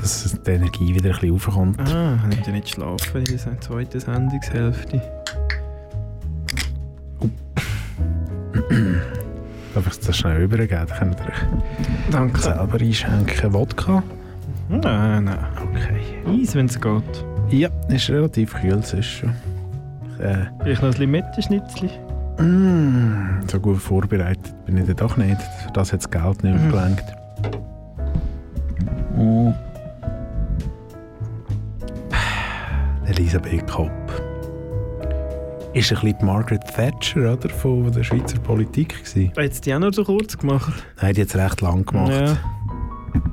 [0.00, 1.80] Dass die Energie wieder ein bisschen raufkommt.
[1.92, 5.02] ah, ich konnte nicht schlafen in der zweiten Sendungshälfte.
[9.74, 10.86] Darf ich das schnell übergeben?
[10.88, 12.40] Dann könnt ihr euch Danke.
[12.40, 13.52] selber einschenken.
[13.52, 14.02] Wodka?
[14.68, 15.38] Nein, nein.
[15.62, 16.40] Okay.
[16.42, 17.24] Eis, wenn es geht.
[17.50, 19.30] Ja, ist relativ kühl, es ist schon.
[20.20, 21.90] Äh, Vielleicht noch ein bisschen Mettenschnitzli.
[22.38, 25.40] mm, so gut vorbereitet bin ich dann doch nicht.
[25.64, 26.70] Für das hat das Geld nicht mehr Mhm.
[26.70, 27.04] gelangt.
[29.16, 29.50] Mm.
[33.10, 33.90] Elisabeth Kopp.
[35.72, 39.32] Ist ein bisschen die Margaret Thatcher oder, von der Schweizer Politik gewesen?
[39.36, 40.72] Hat es die auch noch so kurz gemacht?
[41.00, 42.10] Nein, die hat es recht lang gemacht.
[42.12, 42.36] Ja.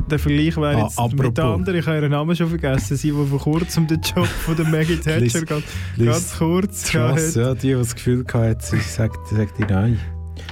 [0.10, 1.34] Der Vergleich wäre Ah, jetzt mit apropos.
[1.36, 4.56] der anderen, ich habe ihren Namen schon vergessen, sie, die vor kurzem den Job von
[4.56, 5.64] der Maggie Thatcher ganz,
[5.98, 7.36] ganz kurz hat.
[7.36, 10.00] ja, die, die das Gefühl hatte, sie sagt, sagt die nein.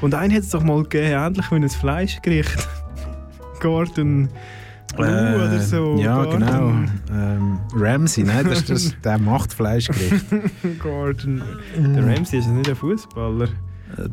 [0.01, 2.67] Und einen hat es doch mal gegeben, ähnlich wie ein Fleischgericht.
[3.61, 4.29] Gordon
[4.95, 5.95] Blue Äh, oder so.
[5.97, 6.69] Ja, Gordon, genau.
[7.12, 10.25] Ähm, Ramsey, nein, das ist das, der macht Fleischgericht.
[10.81, 11.41] Gordon.
[11.77, 13.45] Der Ramsey ist nicht ein Fußballer.
[13.45, 13.49] Äh,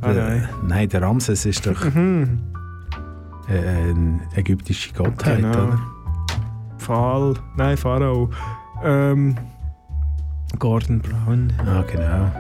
[0.01, 0.49] Ah, nein.
[0.69, 2.39] nein, der Ramses ist doch Mhm.
[3.49, 3.59] äh,
[3.91, 5.51] eine ägyptische Gottheit, Genau.
[5.51, 5.79] oder?
[6.79, 7.35] Pfahl.
[7.57, 8.31] Nein, Pharao.
[8.85, 9.37] Ähm,
[10.59, 11.53] Gordon Brown.
[11.65, 12.31] Ja, genau.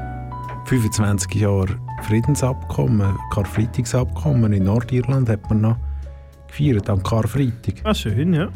[0.66, 1.68] 25 Jahre
[2.02, 5.76] Friedensabkommen, Karfreitagsabkommen in Nordirland hat man noch
[6.52, 7.74] gefeiert am Karfreitag.
[7.84, 8.48] Ah, schön, ja.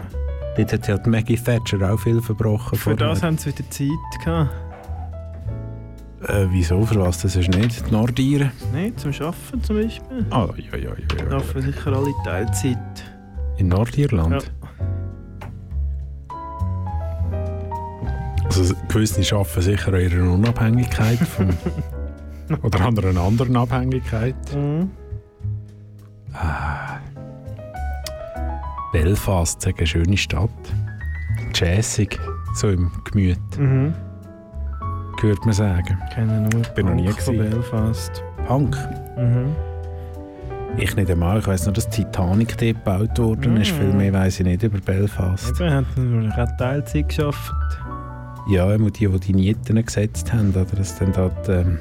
[0.57, 2.79] Dort hat ja die Maggie Thatcher auch viel verbrochen.
[2.79, 4.51] Für das haben sie wieder Zeit gehabt.
[6.29, 6.85] Äh, wieso?
[6.85, 7.23] Für was?
[7.23, 8.51] Das ist nicht die Nordiren.
[8.73, 10.27] Nein, zum Arbeiten zum Beispiel.
[10.31, 11.31] Ah, ja, ja, ja.
[11.31, 11.37] ja.
[11.37, 13.05] Arbeiten sicher alle Teilzeit.
[13.59, 14.51] In Nordirland?
[18.45, 21.51] Also gewisse arbeiten sicher an ihrer Unabhängigkeit vom,
[22.63, 24.37] oder an einer anderen Abhängigkeit.
[24.55, 24.91] Mhm.
[29.03, 30.49] Belfast ist eine schöne Stadt.
[31.55, 32.19] Jazzig,
[32.55, 33.93] so im Gemüt, Mhm.
[35.21, 35.99] hört man sagen.
[36.09, 37.51] Ich kenne nur Bin noch nie von gewesen.
[37.51, 38.25] Belfast.
[38.47, 38.75] Punk.
[39.19, 39.55] Mhm.
[40.79, 43.73] Ich nicht einmal, ich weiss nur, dass Titanic dort gebaut worden ist.
[43.73, 43.81] Mm.
[43.81, 45.59] Viel mehr weiss ich nicht über Belfast.
[45.61, 47.53] Eben, hat nur eine Teilzeit geschafft.
[48.49, 51.79] Ja, immer die, die die Nieten gesetzt haben, oder dass dann dort ähm,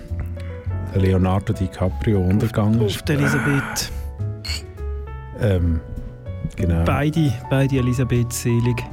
[0.94, 3.08] Leonardo DiCaprio untergegangen Auf ist.
[3.08, 3.92] die Elisabeth.
[5.42, 5.82] Ähm,
[6.56, 6.84] genau.
[6.84, 8.84] Beide, beide Elisabeth selig.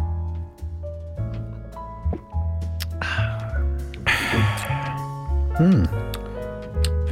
[5.57, 5.89] Hm.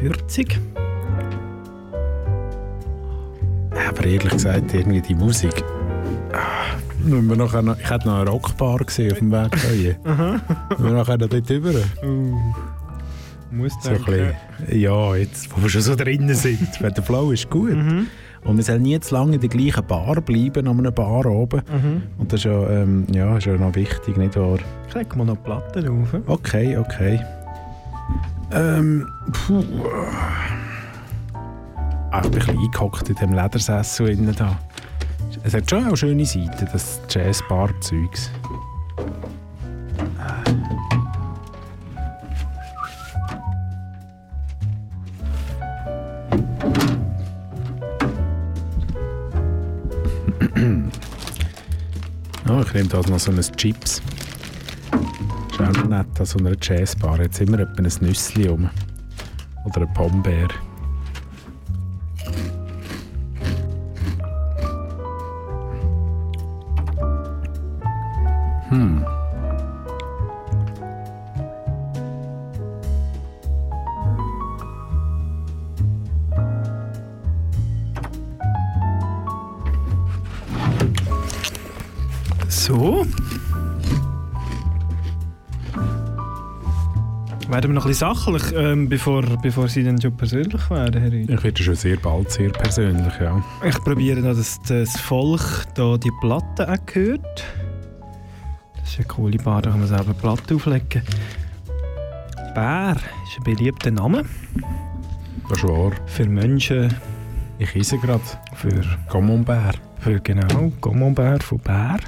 [0.00, 0.58] Würzig.
[3.88, 5.62] Aber ehrlich gesagt, irgendwie die Musik.
[7.02, 9.96] Müssen wir nachher noch, ich hätte noch eine Rockbar gesehen auf dem Weg hierher.
[10.04, 10.40] Aha.
[10.70, 11.72] Müssen wir nachher noch dort rüber?
[12.02, 12.36] Uh.
[13.50, 14.34] Muss So ein bisschen,
[14.68, 16.68] ja, jetzt, wo wir schon so drinnen sind.
[16.80, 17.74] Weil der Flow ist gut.
[17.74, 18.06] Mhm.
[18.44, 21.62] Und wir sollen nie zu lange in der gleichen Bar bleiben, an einer Bar oben.
[21.70, 22.02] Mhm.
[22.18, 24.58] Und das ist ja, ähm, ja, ist ja noch wichtig, nicht wahr?
[24.88, 26.14] Ich leg mal noch Platten auf.
[26.26, 27.20] Okay, okay.
[28.52, 29.62] Ähm, puh.
[32.12, 34.58] Ah, ich bin ein bisschen eingehockt in dem Ledersessel innen da.
[35.42, 38.30] Es hat schon auch schöne Seiten, das Jazzbar-Zeugs.
[52.70, 54.00] Ich nehme da noch so ein Chips.
[55.50, 57.20] Ist auch nett an so einer Jazzbar.
[57.20, 58.70] Jetzt immer etwa ein Nüssli um.
[59.64, 60.48] Oder ein Pombeer.
[68.68, 69.04] Hm.
[87.60, 91.12] Werden wir noch ein bisschen sachlich, ähm, bevor, bevor Sie dann schon persönlich werden, Herr
[91.12, 91.30] Rüdi?
[91.34, 93.44] Ich werde schon sehr bald sehr persönlich, ja.
[93.62, 97.44] Ich probiere noch, dass das Volk da die Platte auch hört.
[98.80, 101.02] Das ist eine coole Bar, da kann man selber Platte auflegen.
[102.54, 104.24] Bär ist ein beliebter Name
[105.50, 105.92] Das ist wahr.
[106.06, 106.94] für Menschen,
[107.58, 108.22] Ich esse gerade
[108.54, 108.80] für,
[109.12, 109.78] Camembert.
[109.98, 111.98] für genau, Gommobär von Bär.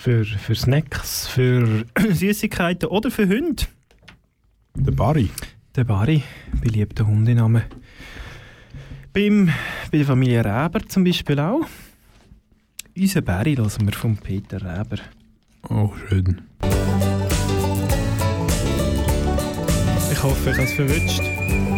[0.00, 3.64] Für, für Snacks, für Süßigkeiten oder für Hunde.
[4.74, 5.28] Der Barry.
[5.76, 6.22] Der Barry,
[6.58, 7.64] beliebter Hundename.
[9.12, 9.50] Beim,
[9.92, 11.66] bei der Familie Räber zum Beispiel auch.
[12.96, 15.02] Unser Barry lassen wir von Peter Räber.
[15.68, 16.40] Oh, schön.
[20.10, 21.69] Ich hoffe, ich habe es verwünscht.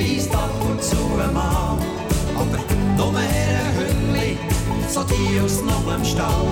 [0.00, 1.78] Schwäche beweist ab und zu einmal.
[2.34, 2.58] Aber
[2.96, 3.28] nur ein
[3.76, 4.38] Hündli,
[4.88, 6.46] so die aus noch im Stall.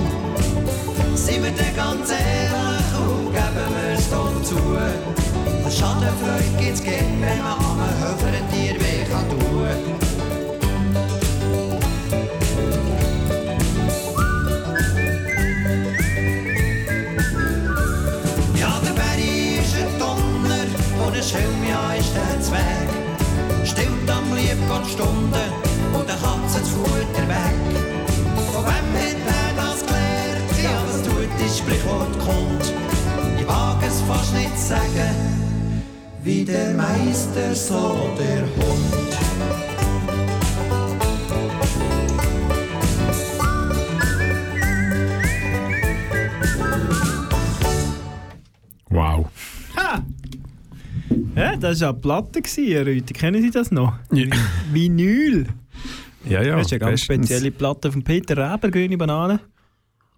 [1.14, 4.56] Sind wir denn ganz ehrlich und geben wir's doch zu.
[5.64, 10.07] Der Schadenfreude gibt's gern, wenn man an einem höheren Tier weh kann tun.
[24.78, 27.54] Liebgott Stunden und der Katze das Futter weg.
[28.52, 30.62] Von wem hat er das gelernt?
[30.62, 32.72] Ja, was tut das Sprichwort kommt.
[33.38, 35.82] Ich wage es fast nicht zu sagen,
[36.22, 39.08] wie der Meister so der Hund.
[48.90, 49.26] Wow.
[51.36, 53.14] Ja, das war eine Platte, Rüthi.
[53.14, 53.92] Kennen Sie das noch?
[54.12, 54.26] Ja.
[54.72, 55.46] Vinyl.
[56.28, 56.56] Ja, ja.
[56.56, 57.26] das ist eine ganz bestens.
[57.28, 59.40] spezielle Platte von Peter Räber, Grüne Banane.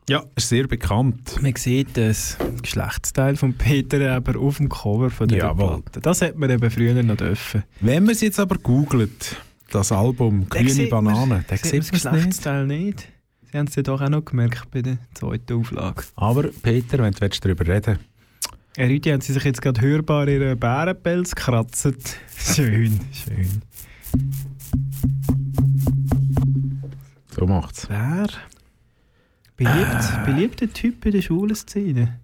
[0.09, 1.41] Ja, ist sehr bekannt.
[1.41, 5.83] Man sieht das Geschlechtsteil von Peter Räber auf dem Cover von der Jawohl.
[5.83, 6.01] Platte.
[6.01, 7.63] Das hätte man eben früher noch dürfen.
[7.81, 9.37] Wenn man es jetzt aber googelt,
[9.71, 12.13] das Album Grüne man- Banane, dann sieht sieht das man es nicht.
[12.15, 13.09] Geschlechtsteil nicht.
[13.53, 16.03] Sie haben es ja doch auch noch gemerkt bei der zweiten Auflage.
[16.17, 17.99] Aber Peter, wenn du willst darüber reden
[18.77, 21.89] Herr Rüthi, haben Sie sich jetzt gerade hörbar Ihren Bärenpelz gekratzt?
[22.37, 23.63] Schön, schön.
[27.29, 27.89] So macht's.
[27.89, 28.27] Wer?
[29.57, 32.19] Beliebt, Beliebter Typ in der Schulenszene.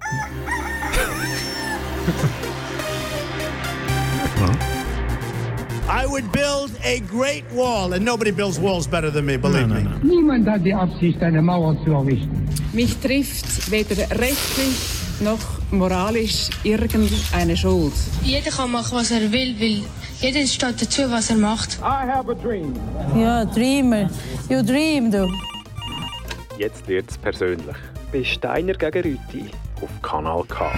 [5.88, 9.86] I would build a great wall, and nobody builds walls better than me, believe me.
[10.02, 12.48] Niemand hat die Absicht, eine Mauer zu errichten.
[12.72, 17.94] Mich trifft weder rechtlich noch moralisch irgendeine Schuld?
[18.22, 19.82] Jeder kann machen, was er will, weil
[20.20, 21.78] jeder steht dazu, was er macht.
[21.80, 22.74] I have a dream.
[23.16, 24.10] Ja, Dreamer.
[24.48, 25.28] You dream, du.
[26.58, 27.76] Jetzt wird es persönlich.
[28.12, 30.70] Bei Steiner gegen Rüti auf Kanal K.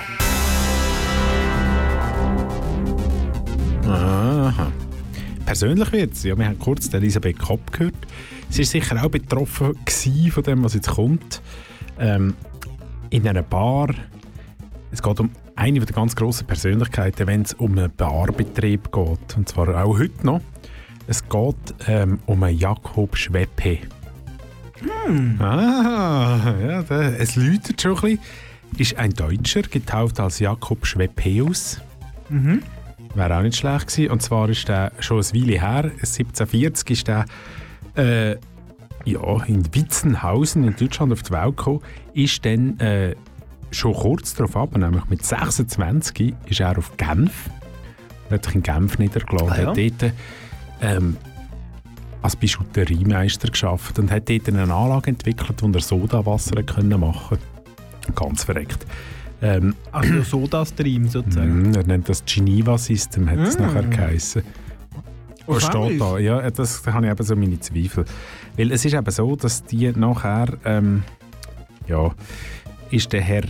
[3.87, 4.73] Aha.
[5.45, 6.25] Persönlich wird's.
[6.25, 7.95] Ja, wir haben kurz Elisabeth Kopp gehört.
[8.49, 9.75] Sie war sicher auch betroffen
[10.31, 11.43] von dem, was jetzt kommt.
[11.99, 12.35] Ähm,
[13.11, 13.89] in einer Bar
[14.93, 19.37] es geht um eine der ganz grossen Persönlichkeiten, wenn es um einen Barbetrieb geht.
[19.37, 20.41] Und zwar auch heute noch.
[21.07, 23.79] Es geht ähm, um einen Jakob Schweppe.
[25.39, 28.21] Ah, ja, der, es läutet schon ein bisschen.
[28.79, 31.81] Ist ein Deutscher, getauft als Jakob Schweppeus.
[32.29, 32.63] Mhm.
[33.15, 34.11] Wäre auch nicht schlecht gewesen.
[34.11, 37.25] Und zwar ist der schon ein Weile her, 1740 ist der
[37.97, 38.37] äh,
[39.05, 41.81] ja, in Witzenhausen in Deutschland auf die Welt gekommen,
[42.13, 43.15] ist dann äh,
[43.71, 47.51] schon kurz darauf ab, nämlich mit 26 ist er auf Genf,
[48.31, 49.69] er hat sich in Genf niedergelassen, Ah, ja.
[49.69, 50.13] hat dort
[50.83, 51.17] ähm,
[52.23, 57.39] als Bijouteriemeister geschafft und hat dort eine Anlage entwickelt, wo er Sodawasser können machen
[58.15, 58.87] Ganz verreckt.
[59.43, 61.71] Ähm, Also Soda-Stream sozusagen.
[61.71, 63.63] Mm, er nennt das Geneva System, hat es Mm.
[63.63, 64.43] nachher geheißen.
[65.47, 65.99] Auf Was steht Englisch?
[65.99, 66.19] da?
[66.19, 68.05] Ja, das da habe ich eben so meine Zweifel.
[68.57, 71.03] Weil es ist eben so, dass die nachher, ähm,
[71.87, 72.11] ja,
[72.91, 73.45] ist der Herr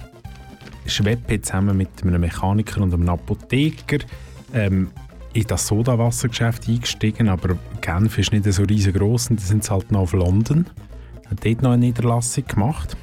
[0.87, 3.99] Schweppe zusammen mit einem Mechaniker und einem Apotheker
[4.55, 4.91] ähm,
[5.33, 10.01] in das Sodawassergeschäft eingestiegen, aber Genf ist nicht so riesengroß und dann sind halt noch
[10.01, 10.67] auf London.
[11.31, 12.97] Hat dort noch eine Niederlassung gemacht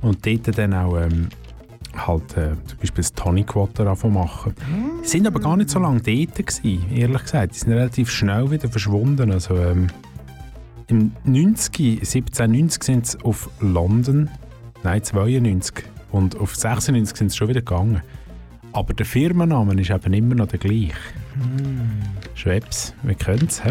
[0.00, 1.28] und dort dann auch ähm,
[1.96, 4.54] halt äh, zum Beispiel das Tonic Water machen.
[5.02, 7.54] Die sind aber gar nicht so lange dort gewesen, ehrlich gesagt.
[7.54, 9.32] Die sind relativ schnell wieder verschwunden.
[9.32, 9.88] Also, ähm,
[10.88, 14.28] Im 90, 1790 sind sie auf London,
[14.84, 18.02] nein 92 und auf 96 sind sie schon wieder gegangen.
[18.72, 20.92] Aber der Firmenname ist eben immer noch der gleiche.
[22.34, 23.62] Schweppes, wir können es.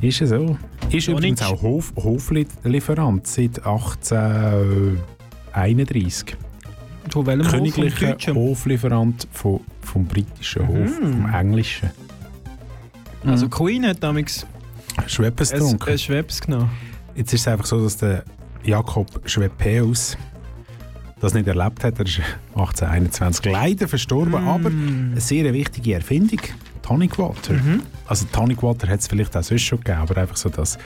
[0.00, 0.56] Ist es so.
[0.90, 6.36] Ist übrigens auch Hof, Hoflieferant seit 1831.
[7.10, 7.52] Von welchem Hof?
[7.52, 8.34] Königlicher Deutschen?
[8.34, 11.90] Hoflieferant vom, vom britischen Hof, vom englischen.
[13.24, 14.44] Also Queen hat damals
[15.06, 15.98] Schweppes ein, getrunken.
[15.98, 16.70] Schweppes genommen.
[17.14, 18.24] Jetzt ist es einfach so, dass der
[18.64, 20.16] Jakob Schweppeus
[21.20, 21.98] das nicht erlebt hat.
[21.98, 22.20] Er ist
[22.54, 26.40] 1821 leider verstorben, aber eine sehr wichtige Erfindung,
[26.82, 27.54] Tonic Water.
[28.06, 30.78] Also Tonic Water hat es vielleicht auch sonst schon gegeben, aber einfach so das,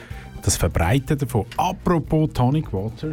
[0.42, 1.46] das Verbreiten davon.
[1.56, 3.12] Apropos Tonic Water.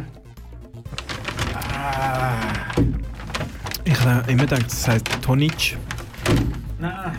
[3.84, 5.76] Ich habe immer gedacht, das heisst Tonic.
[6.80, 7.12] Nein.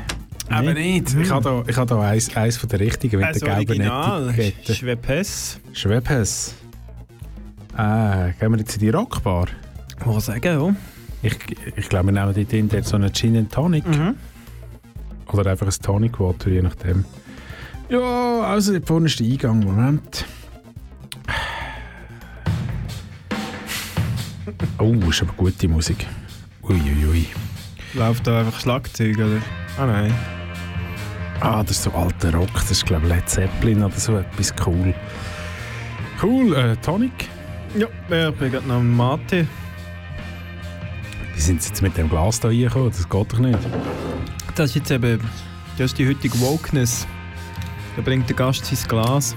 [0.49, 1.13] Aber nicht.
[1.15, 4.29] Ich habe ich habe da eins, eins von der richtigen mit Also der Original.
[4.29, 4.75] Etikette.
[5.73, 6.55] Schweppes.
[7.75, 9.47] Ah, gehen wir jetzt in die Rockbar?
[10.05, 10.75] Mal sagen, ja.
[11.21, 11.37] Ich,
[11.75, 13.85] ich glaube, wir nehmen dort in so einen Gin and Tonic.
[13.87, 14.15] Mhm.
[15.31, 17.05] Oder einfach ein Tonic Water, je nachdem.
[17.89, 19.59] Ja, also dort vorne ist der Eingang.
[19.59, 20.25] Moment.
[24.77, 26.05] Oh, ist aber gute Musik.
[26.63, 27.05] Uiuiui.
[27.05, 27.27] Ui, ui.
[27.93, 29.41] Läuft da einfach Schlagzeug, oder?
[29.77, 30.13] Ah nein.
[31.39, 32.53] Ah, das ist so alter Rock.
[32.53, 34.93] Das ist, glaube ich, Led Zeppelin oder so etwas cool.
[36.21, 37.29] Cool, äh, Tonic.
[37.75, 37.87] Ja,
[38.29, 39.47] ich bin gerade noch am Mate.
[41.33, 42.89] Wie sind Sie jetzt mit dem Glas da reingekommen?
[42.91, 43.59] Das geht doch nicht.
[44.55, 45.19] Das ist jetzt eben
[45.77, 47.07] das ist die heutige Wokeness.
[47.95, 49.35] Da bringt der Gast sein Glas.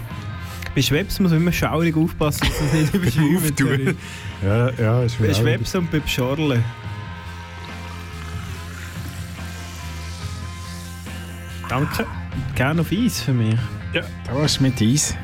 [0.74, 3.46] Bei Schweppes muss man immer schaurig aufpassen, dass es nicht überschäumt.
[3.52, 3.96] Auftun.
[4.44, 6.62] Ja, ja, ist Bei Schweppes und bei Pschorle.
[11.70, 12.06] Danke.
[12.54, 13.56] Gerne auf Eis für mich.
[13.94, 15.16] Ja, da ist mit Eis.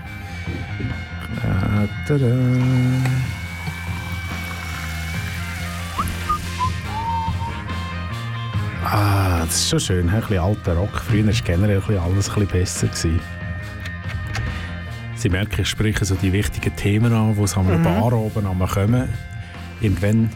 [1.41, 2.35] Da, da, da.
[8.85, 10.09] Ah, das ist schon schön.
[10.11, 11.01] Ein bisschen alter Rock.
[11.09, 12.87] Früher war generell alles ein bisschen besser.
[12.89, 13.21] Gewesen.
[15.15, 17.85] Sie merken, ich spreche so die wichtigen Themen an, die so an einer Mhm.
[17.85, 19.09] Bar oben kommen.
[19.81, 20.31] Irgendwann,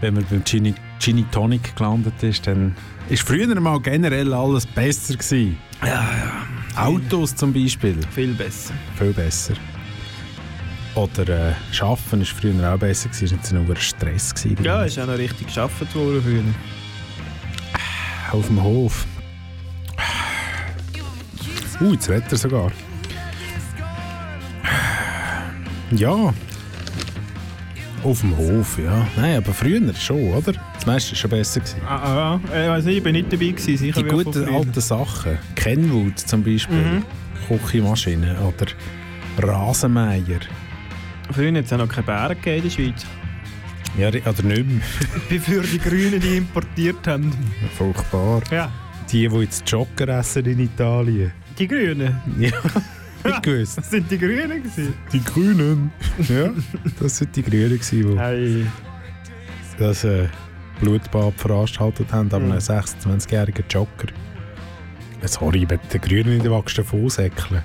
[0.00, 2.74] wenn man beim Gin, Gin Tonic gelandet ist, dann
[3.08, 5.56] ist früher mal generell alles besser gewesen.
[5.82, 6.82] Ja, ja.
[6.84, 7.96] Autos zum Beispiel.
[8.14, 8.74] Viel besser.
[8.98, 9.54] Viel besser.
[10.94, 13.24] Oder äh, Arbeiten war früher auch besser, gewesen.
[13.24, 14.34] es war nicht so nur Stress.
[14.34, 16.42] Gewesen, Ja, ist auch noch richtig geschafft worden früher.
[18.32, 19.06] Auf dem Hof.
[21.80, 22.70] Uh, das Wetter sogar.
[25.92, 26.34] Ja.
[28.02, 29.06] Auf dem Hof, ja.
[29.16, 30.52] Nein, aber früher schon, oder?
[30.74, 31.60] Das meiste war schon besser.
[31.60, 31.80] Gewesen.
[31.86, 33.76] Ah, ah, ich weiß nicht, ich bin nicht dabei gewesen.
[33.76, 35.38] Sicher Die guten alten Sachen.
[35.54, 36.76] Kenwood zum Beispiel.
[36.76, 37.04] Mhm.
[37.48, 38.66] Küchenmaschine oder
[39.38, 40.40] Rasenmäher.
[41.32, 43.06] Früher hat es auch noch keine Bären in der Schweiz.
[43.98, 44.80] Ja, oder nicht mehr.
[45.28, 47.32] Bevor die Grünen die importiert haben.
[47.76, 48.42] Furchtbar.
[48.50, 48.70] Ja.
[49.10, 51.32] Die, die jetzt Jogger essen in Italien.
[51.58, 52.16] Die Grünen?
[52.38, 52.50] Ja,
[53.24, 53.78] ich gewusst.
[53.78, 54.94] Das sind die Grünen gewesen.
[55.12, 55.90] Die Grünen.
[56.28, 56.50] Ja,
[57.00, 58.66] das sind die Grünen, gewesen, die Hey.
[59.78, 60.28] das äh,
[60.80, 62.52] Blutbad veranstaltet haben, aber Mhm.
[62.52, 64.08] einen 26-jährigen Jogger.
[65.24, 67.62] Sorry, aber der Grüne in der wachsen Fußsäckle.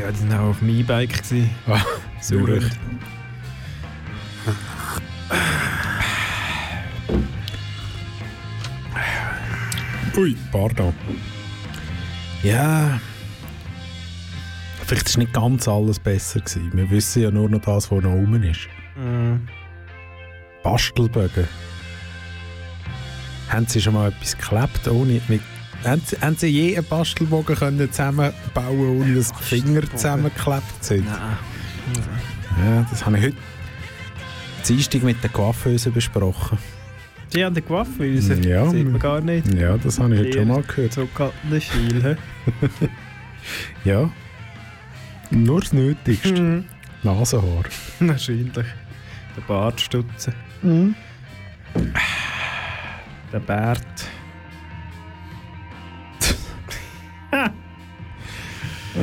[0.00, 1.22] Ja, die waren auch auf dem E-Bike.
[1.22, 1.50] gewesen.
[1.66, 1.82] Ah,
[2.20, 2.60] Sauer.
[10.16, 10.94] Ui, pardon.
[12.42, 12.98] Ja.
[14.86, 16.40] Vielleicht war nicht ganz alles besser.
[16.40, 16.70] Gewesen.
[16.72, 18.68] Wir wissen ja nur noch das, was noch rum ist.
[18.96, 19.46] Mhm.
[20.62, 21.46] Bastelbögen.
[23.50, 25.20] Haben Sie schon mal etwas geklebt, ohne...
[25.28, 25.42] Mit,
[25.84, 31.06] haben, Sie, haben Sie je einen Bastelbogen können zusammenbauen ohne dass die Finger zusammengeklebt sind?
[31.06, 31.36] Nein.
[32.64, 33.36] Ja, das habe ich heute
[34.68, 36.58] Dienstag mit der Coiffeuse besprochen.
[37.32, 38.34] Die haben den Coiffeuse.
[38.40, 38.68] Ja.
[38.68, 39.54] Sieht man gar nicht.
[39.54, 40.92] Ja, das habe ich heute schon mal gehört.
[40.92, 41.60] So kalten
[42.02, 42.16] hä?
[43.84, 44.10] Ja.
[45.30, 46.40] Nur das Nötigste.
[46.40, 46.64] Mhm.
[47.02, 47.64] Nasenhaar.
[48.00, 48.66] Wahrscheinlich.
[49.36, 50.34] Der Bart stutzen.
[53.32, 54.09] Der Bart.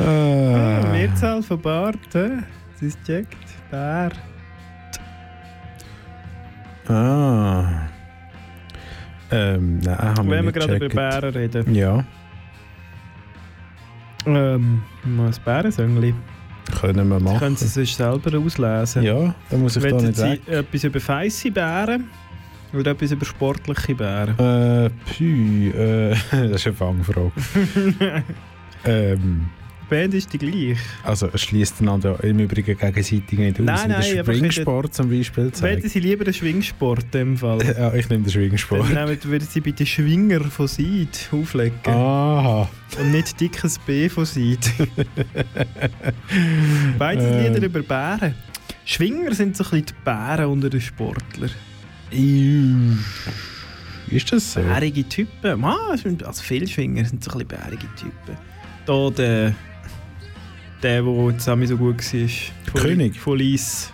[0.08, 0.90] Ah.
[0.92, 2.28] Mehrzahl von Bart, hä?
[2.72, 3.36] Das ist checkt.
[3.70, 4.10] Bär.
[6.88, 7.88] Ah.
[9.30, 10.88] Ähm, nein, haben wir Wenn wir nicht gerade über.
[10.88, 11.74] Bären reden.
[11.74, 12.04] Ja,
[14.26, 16.14] Ähm, mal ein Bärensöngli.
[16.80, 17.38] können wir machen.
[17.38, 19.02] Können Sie sich selber auslesen?
[19.02, 20.48] Ja, da muss ich da Wollen nicht Sie weg.
[20.48, 22.08] etwas über feisse Bären
[22.72, 24.38] oder etwas über sportliche Bären?
[24.38, 27.32] Äh, pü, äh, das ist eine Fangfrage.
[28.84, 29.48] ähm,
[29.88, 30.78] Band ist die gleich.
[31.02, 33.66] also es schließt einander im Übrigen gegenseitig nicht aus.
[33.66, 35.88] Nein, In nein, ich Springsport zum Beispiel zeigt.
[35.88, 37.58] Sie lieber den Schwingsport in dem Fall?
[37.78, 38.90] Ja, ich nehme den Schwingsport.
[38.94, 41.78] Dann nehmen- würden Sie bitte Schwinger von Seid auflegen.
[41.86, 42.68] Aha.
[43.00, 44.70] Und nicht dickes B von Seid.
[46.98, 47.54] Beides Ähm.
[47.54, 48.34] Lieder über Bären.
[48.84, 51.50] Schwinger sind so ein bisschen die Bären unter den Sportlern.
[54.08, 54.60] Ist das so?
[54.62, 55.60] Bärige Typen.
[55.60, 55.74] Man,
[56.24, 58.36] also viele Schwinger sind so ein bisschen bärige Typen.
[58.86, 59.54] Da der,
[60.82, 62.28] der, der zusammen so gut war.
[62.72, 63.18] Von König?
[63.18, 63.92] Von Lies.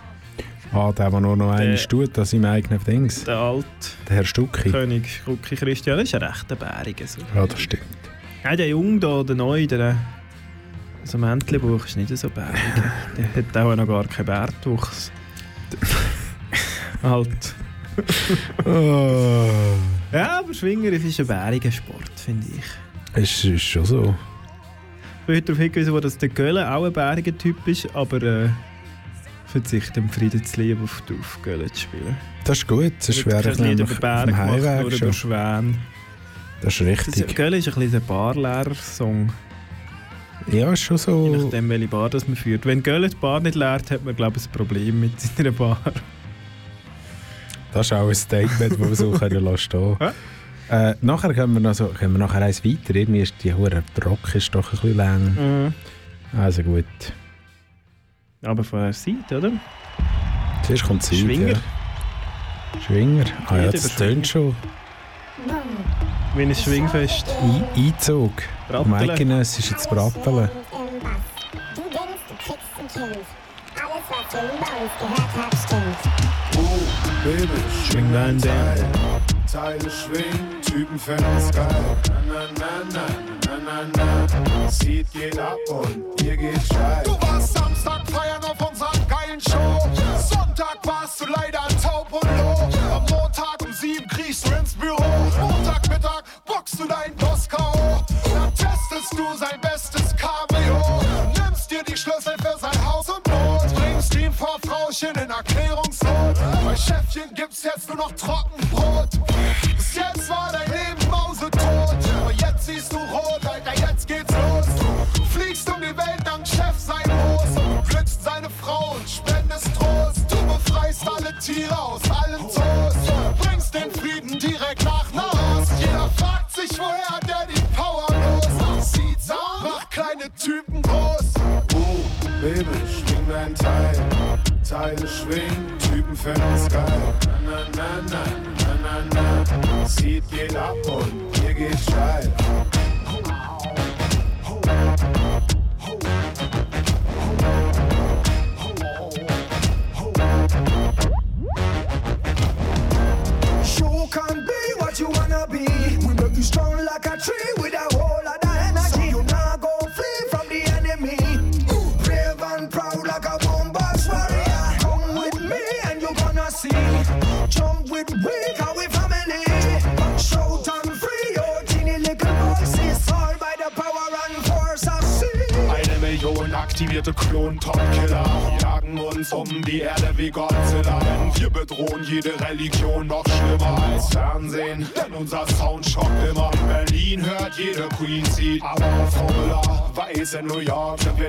[0.71, 3.23] Ah, der, der nur noch eins tut, das im eigenen Dings.
[3.23, 3.65] Der alte
[4.09, 4.71] Der Herr Stucki.
[4.71, 5.97] König, Rucki Christian.
[5.97, 7.07] Das ist ein rechter Bärige.
[7.07, 7.21] So.
[7.33, 7.83] Ja, das stimmt.
[8.43, 9.95] Nein, der Junge da, der Neue, der
[11.03, 12.59] so Mäntelbuch ist nicht so bärig.
[13.17, 15.11] der hat auch noch gar keinen Bärtwuchs.
[17.03, 17.55] halt.
[18.65, 19.49] Oh.
[20.11, 22.63] Ja, aber Schwinger ist ein bäriger Sport, finde ich.
[23.13, 24.15] Es ist schon so.
[25.25, 28.49] Ich bin heute darauf hingewiesen, dass der Gölle auch ein bäriger Typ ist, aber äh,
[29.47, 32.15] verzichte im Frieden zu lieben auf, auf Gölle zu spielen.
[32.43, 32.93] Das ist gut.
[32.99, 35.01] Das Wird wäre ich nämlich über auf Bären dem gemacht, Heimweg nur schon.
[35.07, 35.75] über Schwäne.
[36.61, 37.25] Das ist Das richtig.
[37.25, 39.33] ist, Gölle ist ein bisschen ein Barlehrer-Song.
[40.51, 41.37] Ja, ist schon Je so.
[41.43, 42.65] nachdem, welche Bar das man führt.
[42.67, 45.79] Wenn Gölle die Bar nicht leert, hat man, glaube ich, ein Problem mit seiner Bar.
[47.73, 49.97] Das ist auch ein Statement, das wir so können lassen stehen.
[50.69, 52.95] Äh, nachher können wir, noch so, können wir nachher eins weiter.
[52.95, 55.35] Irgendwie ist die hure Rock ist doch ein bisschen lang.
[55.35, 55.73] Mhm.
[56.39, 56.85] Also gut.
[58.43, 59.51] Aber von der Seite, oder?
[60.63, 61.49] Zuerst kommt Zeit, Schwinger.
[61.49, 61.57] Ja.
[62.85, 63.25] Schwinger.
[63.47, 64.55] Ah ja, das tönt schon.
[66.35, 67.25] Wie ein Schwingfest.
[67.41, 68.33] Ein Einzug.
[68.85, 70.49] Meikenes ist jetzt Bratteln.
[77.87, 79.34] Schwing dein Ding.
[79.51, 80.95] Teile schwingen, Typen
[81.37, 81.67] es geil.
[82.27, 83.05] Na, na, na,
[83.45, 84.69] na, na, na, na.
[84.69, 87.03] Sieht geht ab und ihr geht steil.
[87.05, 89.79] Du warst Samstag feiern auf unserer geilen Show.
[90.17, 92.95] Sonntag warst du leider taub und low.
[92.95, 94.97] Am Montag um sieben kriegst du ins Büro.
[95.39, 98.03] Montagmittag boxst du deinen Boss K.O.
[98.33, 101.01] Dann testest du sein bestes Cabrio.
[101.37, 103.24] Nimmst dir die Schlüssel für sein Haus und
[104.37, 106.35] vor Frauchen in Erklärungsnot.
[106.65, 109.09] Bei Chefchen gibt's jetzt nur noch Trockenbrot.
[109.75, 110.44] Bis jetzt war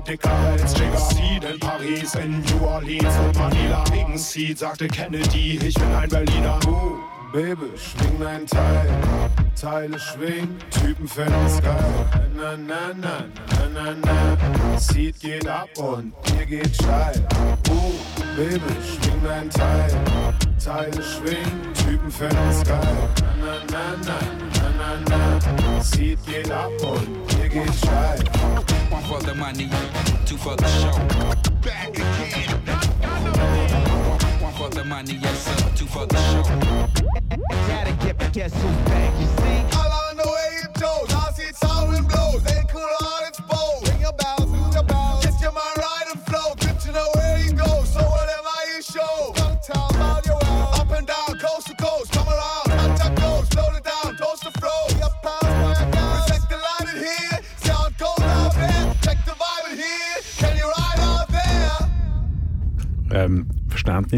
[0.07, 0.72] dicker als.
[0.72, 3.84] Seed in Paris, in New Orleans und Manila.
[3.92, 6.59] Wegen Seed sagte Kennedy, ich bin ein Berliner.
[6.66, 6.98] Uh,
[7.32, 8.88] Baby, schwing dein Teil.
[9.61, 12.07] Teile schwingen, Typen finden's geil.
[12.36, 13.24] Na, na, na,
[13.74, 14.78] na, na, na.
[14.78, 17.26] Seed geht ab und mir geht steil.
[17.68, 17.92] Uh,
[18.36, 19.90] Baby, schwing dein Teil.
[20.62, 23.15] Teile schwingen, Typen finden's geil.
[30.47, 31.15] For the show.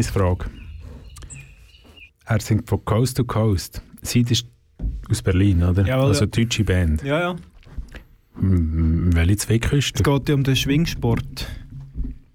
[0.09, 0.45] Verständnisfrage.
[2.25, 3.81] Er singt von Coast to Coast.
[4.01, 4.47] Sie ist
[5.09, 5.85] aus Berlin, oder?
[5.85, 6.27] Jawohl, also ja.
[6.27, 7.03] deutsche Band.
[7.03, 7.35] Ja, ja.
[8.35, 9.97] Welche zwei Küsten?
[9.97, 11.47] Es geht ja um den Schwingsport.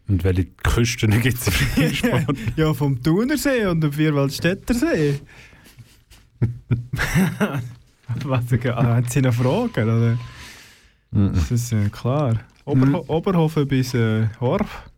[0.08, 1.46] Und welche Küsten gibt es
[1.76, 2.36] im Sport?
[2.56, 5.20] ja, vom Thunersee und dem Vierwaldstättersee.
[8.24, 9.88] Was, ah, haben Sie noch Fragen?
[9.88, 10.18] Oder?
[11.10, 12.40] Das ist äh, klar.
[12.64, 14.90] Oberho Oberhofen bis äh, Horf.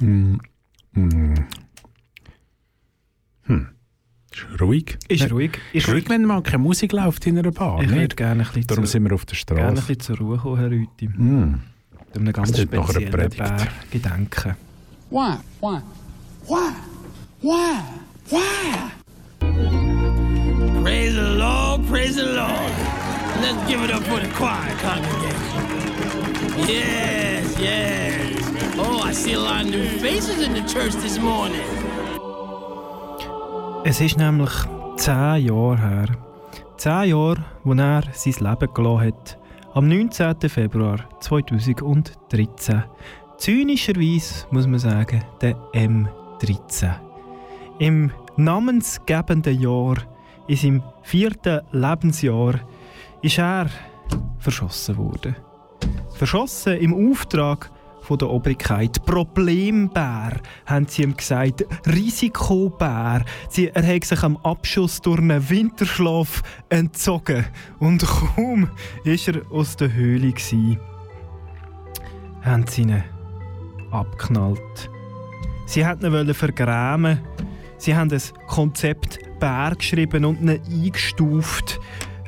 [0.00, 0.40] Hm.
[0.94, 1.34] Hm.
[4.32, 4.98] Ist ruhig.
[5.08, 5.58] Ist ruhig.
[5.72, 7.82] Ist ruhig, wenn mal keine Musik läuft in einer Bar.
[7.82, 7.98] Ich nicht?
[8.00, 9.86] würde gerne ein bisschen Darum zu- sind wir auf der Gerne ein Straße.
[9.98, 11.06] bisschen zur Ruhe kommen, Herr Rüthi.
[11.06, 11.60] Hm.
[12.14, 13.10] Um einen ganz speziellen.
[13.30, 14.56] Bär gedenken.
[15.10, 15.34] Why?
[15.60, 15.80] Why?
[16.46, 16.72] Why?
[17.42, 17.80] Why?
[18.30, 18.90] Why?
[20.82, 22.72] Praise the Lord, praise the Lord.
[23.42, 25.64] Let's give it up for the choir congregation.
[26.68, 28.39] Yes, yes.
[28.82, 31.60] Oh, I see a lot of new faces in the church this morning.
[33.84, 34.50] Es ist nämlich
[34.96, 36.08] zehn Jahre her.
[36.78, 39.38] Zehn Jahre, wo er sein Leben gelassen hat.
[39.74, 40.48] Am 19.
[40.48, 42.84] Februar 2013.
[43.36, 46.94] Zynischerweise muss man sagen, der M13.
[47.80, 49.96] Im namensgebenden Jahr,
[50.46, 52.54] in seinem vierten Lebensjahr,
[53.20, 53.66] ist er
[54.38, 55.36] verschossen worden.
[56.14, 57.70] Verschossen im Auftrag
[58.10, 59.06] von der Obrigkeit.
[59.06, 60.32] Problembär,
[60.66, 61.64] haben sie ihm gesagt.
[61.86, 63.24] Risikobär.
[63.48, 67.44] Sie, er hat sich am Abschuss durch einen Winterschlaf entzogen.
[67.78, 68.72] Und kaum war
[69.04, 70.32] er aus der Höhle.
[70.32, 70.80] Gewesen,
[72.42, 73.04] haben sie ihn
[73.92, 74.90] abknallt.
[75.66, 77.20] Sie wollten ihn vergrämen.
[77.78, 81.78] Sie haben ein Konzept Bär geschrieben und ihn eingestuft.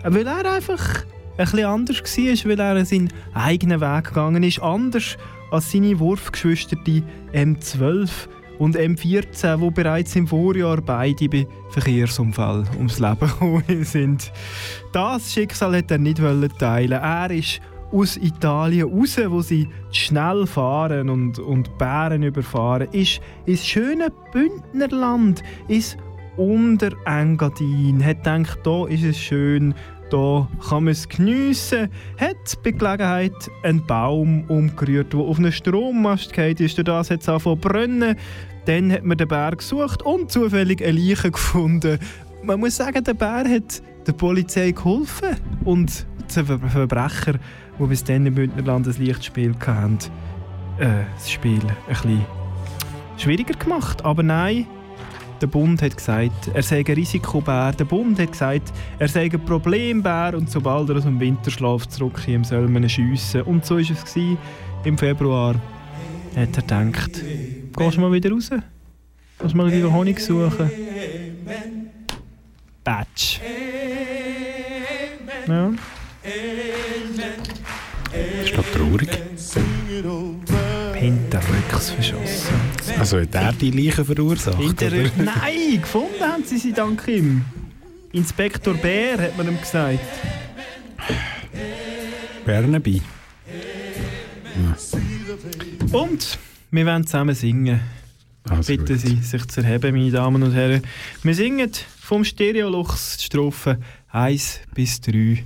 [0.05, 1.05] Weil er einfach
[1.39, 4.63] ein bisschen anders war, weil er seinen eigenen Weg gegangen ist.
[4.63, 5.17] Anders
[5.53, 8.11] als seine Wurfgeschwister die M12
[8.59, 14.33] und M14, die bereits im Vorjahr beide bei Verkehrsunfall ums Leben gekommen sind.
[14.93, 16.23] Das Schicksal hat er nicht
[16.59, 16.93] teilen.
[16.93, 17.61] Er ist
[17.93, 25.43] aus Italien raus, wo sie schnell fahren und, und Bären überfahren, ist ins schöne Bündnerland,
[25.69, 25.99] ins
[26.37, 28.03] Unterengadin.
[28.03, 29.75] Hat gedacht, da ist es schön,
[30.13, 31.89] da kann man es geniessen.
[32.19, 36.77] Hat bei Gelegenheit einen Baum umgerührt, der auf einen Strommast gefallen ist.
[36.77, 38.17] Durch das hat es angefangen brennen.
[38.67, 41.99] Dann hat man den Bär gesucht und zufällig eine Leiche gefunden.
[42.43, 46.07] Man muss sagen, der Bär hat der Polizei geholfen und
[46.37, 47.35] den Ver Verbrecher,
[47.79, 49.99] die bis dann im Bündnerland ein Lichtspiel hatten,
[50.79, 52.25] äh, das Spiel ein bisschen
[53.17, 54.05] schwieriger gemacht.
[54.05, 54.67] Aber nein,
[55.43, 57.73] der Bund hat gesagt, er sei ein Risikobär.
[57.73, 62.47] Der Bund hat gesagt, er sei ein Problembär und sobald er aus dem Winterschlaf zurückkommt,
[62.47, 63.43] soll man ihn schiessen.
[63.43, 63.89] Und so war es.
[63.89, 64.39] Gewesen.
[64.85, 65.55] Im Februar
[66.37, 67.23] hat er gedacht,
[67.77, 68.51] gehst du mal wieder raus?
[68.51, 70.71] Gehst du mal wieder Honig suchen?
[72.85, 73.41] Batsch.
[75.47, 75.71] Ja.
[78.45, 79.22] Ist doch traurig.
[81.03, 82.55] Hinterrücks verschossen.
[82.97, 84.57] Also hat er die Leichen verursacht?
[84.57, 85.11] Hinterrücks.
[85.17, 85.25] oder?
[85.43, 87.45] Nein, gefunden haben sie sie dank ihm.
[88.13, 89.99] Inspektor Bär hat man ihm gesagt.
[92.45, 93.01] Bernabei.
[95.91, 96.39] Und
[96.71, 97.81] wir wollen zusammen singen.
[98.49, 99.03] Also Bitte gut.
[99.03, 100.83] Sie, sich zu erheben, meine Damen und Herren.
[101.25, 103.79] Wir singen vom Stereolux die Strophen
[104.11, 105.45] 1 bis 3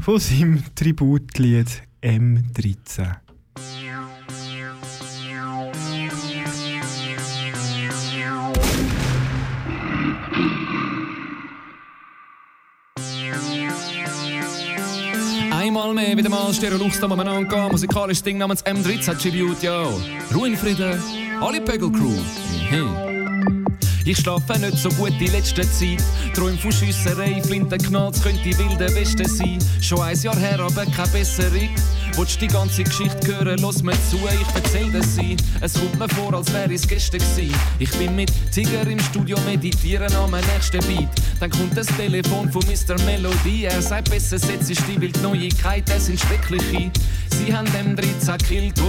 [0.00, 1.68] von seinem Tributlied
[2.02, 3.25] M13.
[15.86, 17.70] Einmal mehr, wieder mal Stereo-Lux am Anangehen.
[17.70, 19.86] Musikalisches Ding namens M13 Tribute, ja.
[20.34, 21.00] Ruhe in Frieden,
[21.40, 22.10] alle Pögel-Crew.
[22.72, 23.15] Mhm.
[24.08, 26.00] Ich schlafe nicht so gut die letzte Zeit.
[26.32, 29.58] Träum von Schiesserei, Flintenknalls könnte wilde Weste sein.
[29.80, 31.68] Schon ein Jahr her, aber keine bessere.
[32.16, 35.36] Willst die ganze Geschichte hören, los mir zu, ich erzähl das sie.
[35.60, 37.52] Es kommt mir vor, als wäre es gestern gewesen.
[37.80, 41.08] Ich bin mit Tiger im Studio, meditieren am nächsten Beat.
[41.40, 42.98] Dann kommt das Telefon von Mr.
[43.04, 43.64] Melody.
[43.64, 46.92] Er sagt, besser setzt sich die wild Neuigkeiten, sind schreckliche.
[47.30, 48.80] Sie haben dem 13 gekillt,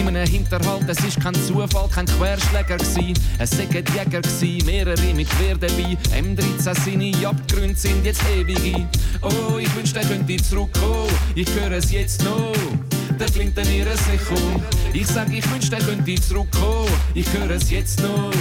[0.00, 0.88] in einem Hinterhalt.
[0.88, 3.14] Es ist kein Zufall, kein Querschläger gsi.
[3.38, 5.96] Es sind Jäger gsi, mehrere mit Gewehr dabei.
[6.14, 8.86] M13 seine Abgründe sind jetzt ewige.
[9.22, 11.10] Oh, ich wünschte, er könnte zurückkommen.
[11.34, 12.52] Ich höre es jetzt noch.
[13.18, 14.62] Der Flinten ihre Sichung.
[14.92, 16.88] Ich sag, ich wünschte, er könnte zurückkommen.
[17.14, 18.32] Ich höre es jetzt noch.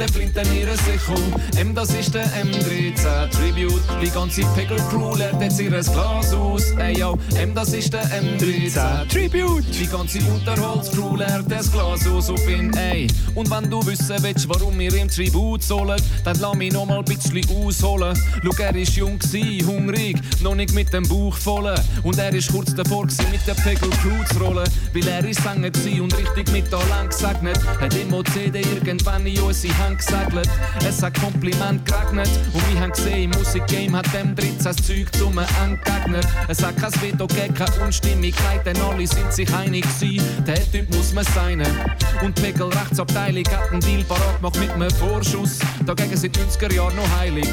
[0.00, 1.22] Der Flinten ihre Sichung.
[1.58, 3.82] M, das ist der M13 Tribute.
[4.02, 6.70] Die ganze Pegel Crew leert jetzt ihr Glas aus.
[6.78, 9.64] Ey, yo, M, das ist der M13 Tribute.
[9.78, 13.08] Die ganze Unterholz Crew leert das Glas aus auf ihn, ey.
[13.34, 17.00] Und wenn du wissen willst, warum wir im Tribut sollen, dann lass mich noch mal
[17.00, 18.18] ein bisschen ausholen.
[18.42, 21.74] Schau, er ist jung gsi, hungrig, noch nicht mit dem Bauch voll.
[22.04, 24.68] Und er ist kurz davor gsi, mit der Pegel Crew zu rollen.
[24.94, 25.70] Weil er ist Sänger
[26.02, 27.60] und richtig mit Talent gesegnet.
[27.78, 30.48] Hat im OCD irgendwann in unsere Hand gesegelt.
[30.86, 32.28] Es hat Kompliment geregnet.
[32.52, 36.20] Und wir haben gesehen, im Musikgame hat dem 13 Zeug zum Endgegner.
[36.48, 40.20] Es hat kein Veto gegeben, keine Unstimmigkeit, denn alle sind sich einig gsi.
[40.46, 41.62] Der Typ muss man sein.
[42.22, 45.58] Und die Pegel Rechtsabteilung hat einen Deal parat gemacht mit einem Vorschuss.
[45.84, 47.48] Dagegen sind 90er Jahre noch heilig.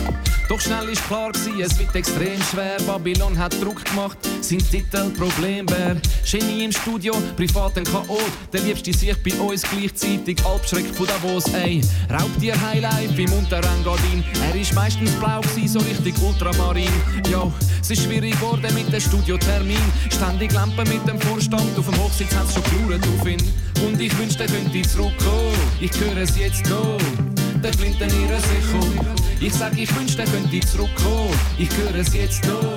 [0.50, 2.78] Doch schnell ist klar gsi, es wird extrem schwer.
[2.86, 5.98] Babylon hat Druck gemacht, sein Titel Problembär.
[6.30, 8.20] Genie im Studio, privat ein K.O.
[8.54, 11.82] Der Liebste sich bei uns gleichzeitig Albschreck von Davos, ey.
[12.20, 14.24] Raubtier Highlife im Unterengadin.
[14.42, 16.90] Er ist meistens blau gsi, so richtig ultramarin.
[17.30, 17.52] Ja,
[17.82, 19.78] es ist schwierig geworden mit dem Studiotermin.
[20.10, 23.42] Ständig Lampen mit dem Vorstand, auf dem Hochsitz hat's schon geschaut auf ihn.
[23.86, 25.54] Und ich wünschte, er könnte zurückkommen.
[25.80, 26.98] Ich höre es jetzt noch.
[27.64, 29.18] Der Flinten ihre Sichung.
[29.40, 31.34] Ich sag, ich wünschte, er könnte zurückkommen.
[31.58, 32.76] Ich höre es jetzt noch.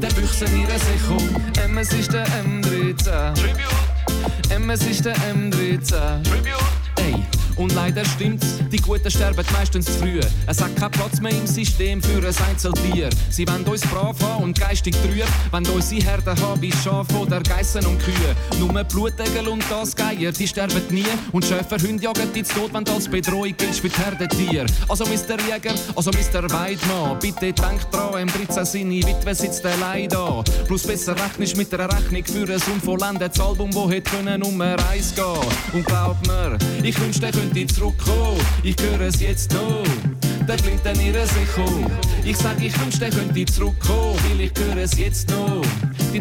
[0.00, 1.40] Der Büchsen ihre Sichung.
[1.64, 3.32] M, es ist der M13.
[3.34, 4.50] Tribute.
[4.50, 6.22] M, es ist der M13.
[6.22, 6.62] Tribute.
[6.96, 7.35] Ey.
[7.56, 10.20] Und leider stimmt's, die Guten sterben meistens zu früh.
[10.46, 13.08] Es hat keinen Platz mehr im System für ein Einzeltier.
[13.30, 17.40] Sie wollen uns brav haben und geistig trüb, wenn unsere Herden haben wie Schafe oder
[17.40, 18.36] Geissen und Kühe.
[18.58, 21.06] Nur Blutegel und das Geier, die sterben nie.
[21.32, 24.66] Und Schäferhunde jagen dich zu Tod, wenn du als Bedrohung giltst für die Herdentier.
[24.88, 25.38] Also Mr.
[25.48, 26.50] Jäger, also Mr.
[26.50, 30.42] Weidmann, bitte denk dran, M13 seine Witwe sitzt allein da.
[30.66, 35.14] Plus besser rechnest mit einer Rechnung für ein unvollendetes Album, wo hätte um eine Reise
[35.14, 35.24] gehen.
[35.72, 38.40] Und glaub mir, ich wünschte, könnte zurückkommen.
[38.62, 39.84] Ich höre es jetzt noch.
[40.46, 41.90] Der Flinten ihre Sichung.
[42.24, 45.62] Ich sag, ich wünschte, er könnte zurückkommen, weil ich höre es jetzt noch.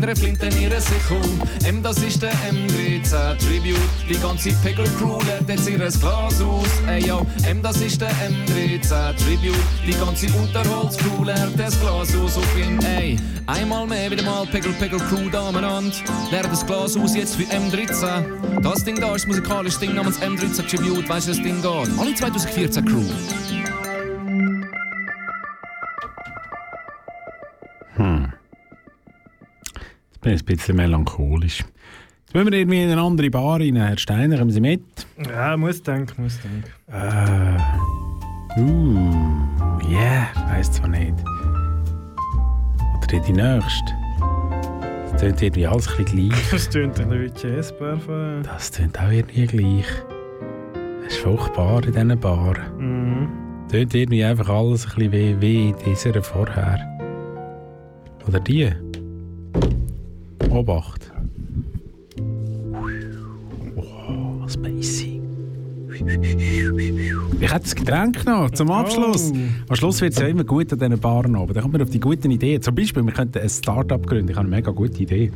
[0.02, 1.22] Deine Flinten ihre Sichung.
[1.64, 3.80] M, das ist der M13 Tribute.
[4.10, 6.68] Die ganze Pegel Crew leert jetzt ihr Glas aus.
[6.86, 9.56] Ey, yo, M, das ist der M13 Tribute.
[9.88, 12.78] Die ganze Unterholz Crew leert das Glas aus auf ihn.
[12.84, 13.18] Ey,
[13.48, 16.04] einmal mehr wieder mal Pegel Pegel Crew Damenand.
[16.30, 18.62] Leert das Glas aus jetzt für M13.
[18.62, 21.08] Das Ding da ist das musikalische Ding namens M13 Tribute.
[21.08, 22.00] Weißt du, das Ding geht?
[22.00, 23.06] Alle 2014 Crew.
[30.26, 31.60] Bin ein bisschen melancholisch.
[31.60, 33.76] Jetzt müssen wir irgendwie in eine andere Bar rein.
[33.76, 34.82] Herr Steiner, kommen Sie mit?
[35.24, 36.64] Ja, muss denken, muss denken.
[36.92, 38.60] Äh.
[38.60, 39.88] Uh.
[39.88, 41.14] Yeah, weiss zwar nicht.
[43.04, 43.94] Oder die nächste.
[45.12, 46.50] Das tönt irgendwie alles ein bisschen gleich.
[46.50, 47.64] Das tönt ein bisschen
[48.00, 48.42] von...
[48.44, 49.86] Das tönt auch irgendwie gleich.
[51.06, 52.56] Es ist furchtbar in diesen Bar.
[52.80, 53.28] Mhm.
[53.70, 56.80] Tönt irgendwie einfach alles ein bisschen wie, wie in dieser vorher.
[58.28, 58.72] Oder die.
[60.56, 61.12] Obacht.
[63.76, 65.22] Oh, spacey.
[67.40, 69.32] Ich hätte das Getränk noch zum Abschluss.
[69.34, 69.38] Oh.
[69.70, 71.54] Am Schluss wird es ja immer gut an diesen Baren oben.
[71.54, 72.62] Da kommt man auf die guten Ideen.
[72.62, 74.30] Zum Beispiel, wir könnten ein Start-up gründen.
[74.30, 75.32] Ich habe eine mega gute Idee.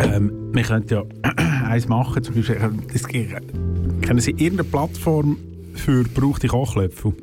[0.00, 1.04] Ähm, wir könnten ja
[1.66, 2.56] eins machen, zum Beispiel,
[2.92, 5.38] es kennen Sie irgendeine Plattform
[5.74, 7.14] für gebrauchte Kochlöffel?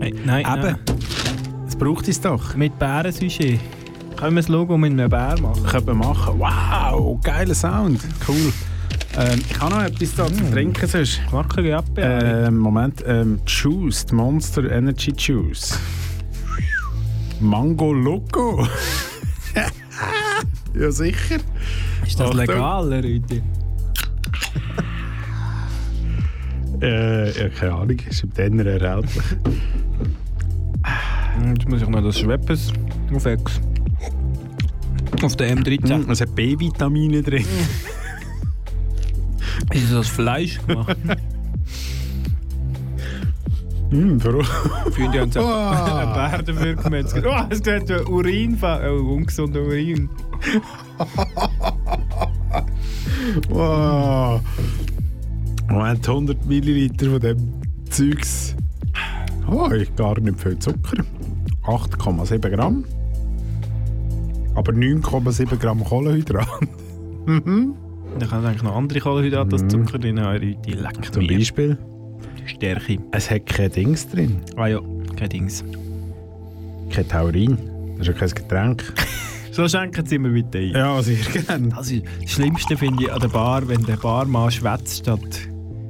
[0.00, 0.62] Hey, nein, Eben.
[0.62, 0.78] nein.
[1.66, 2.54] Es braucht es doch.
[2.54, 3.58] Mit Bärensujet.
[4.16, 5.62] Können wir das Logo mit einem Bär machen?
[5.64, 6.38] Können wir machen.
[6.38, 8.00] Wow, geiler Sound.
[8.26, 8.52] Cool.
[9.18, 10.86] Ähm, ich habe noch etwas da zu trinken.
[10.86, 11.20] Sonst.
[11.30, 13.04] Wackere Ähm, Moment.
[13.06, 15.78] Ähm, Juice, Monster Energy Juice.
[17.40, 18.66] Mango Loco.
[20.78, 21.36] Ja, sicher.
[22.06, 22.38] Ist das Achtung.
[22.40, 23.42] legal, Rüdi?
[26.82, 29.24] Äh, ja, keine Ahnung, ist im Denner erhältlich.
[31.48, 32.74] Jetzt muss ich noch das Schweppes
[33.14, 33.58] auf Ex.
[35.22, 36.06] Auf der M13.
[36.06, 37.44] Mm, es hat B-Vitamine drin.
[39.72, 40.96] Ist das Fleisch gemacht?
[43.90, 44.44] Hm, warum?
[44.44, 46.00] Freunde haben so Ah.
[46.00, 47.24] einen Bär dafür gemetzelt.
[47.26, 50.08] Oh, es tut Urin, oh, ungesunder Urin.
[53.48, 54.40] Wow.
[55.68, 57.52] Moment, 100 Milliliter von dem
[57.90, 58.54] Zeugs.
[59.50, 61.04] Oh, ich gar nicht viel Zucker.
[61.64, 62.84] 8,7 Gramm.
[64.56, 66.48] Aber 9,7 Gramm Kohlenhydrat.
[67.26, 67.74] mhm.
[68.18, 70.38] Dann kann eigentlich noch andere Kohlenhydrate als Zucker drin haben.
[70.38, 71.36] Rüdi, leck Zum mir.
[71.36, 71.76] Beispiel,
[72.42, 72.98] Die Stärke.
[73.12, 74.40] es hat kein Dings drin.
[74.56, 74.80] Ah ja,
[75.16, 75.62] kein Dings.
[76.90, 77.58] Kein Taurin.
[77.98, 78.92] Das ist ja kein Getränk.
[79.52, 80.72] So schenken sie mir bitte ein.
[80.72, 81.70] Ja, sehr gerne.
[81.70, 85.48] Das, ist das Schlimmste finde ich an der Bar, wenn der Barmann schwätzt statt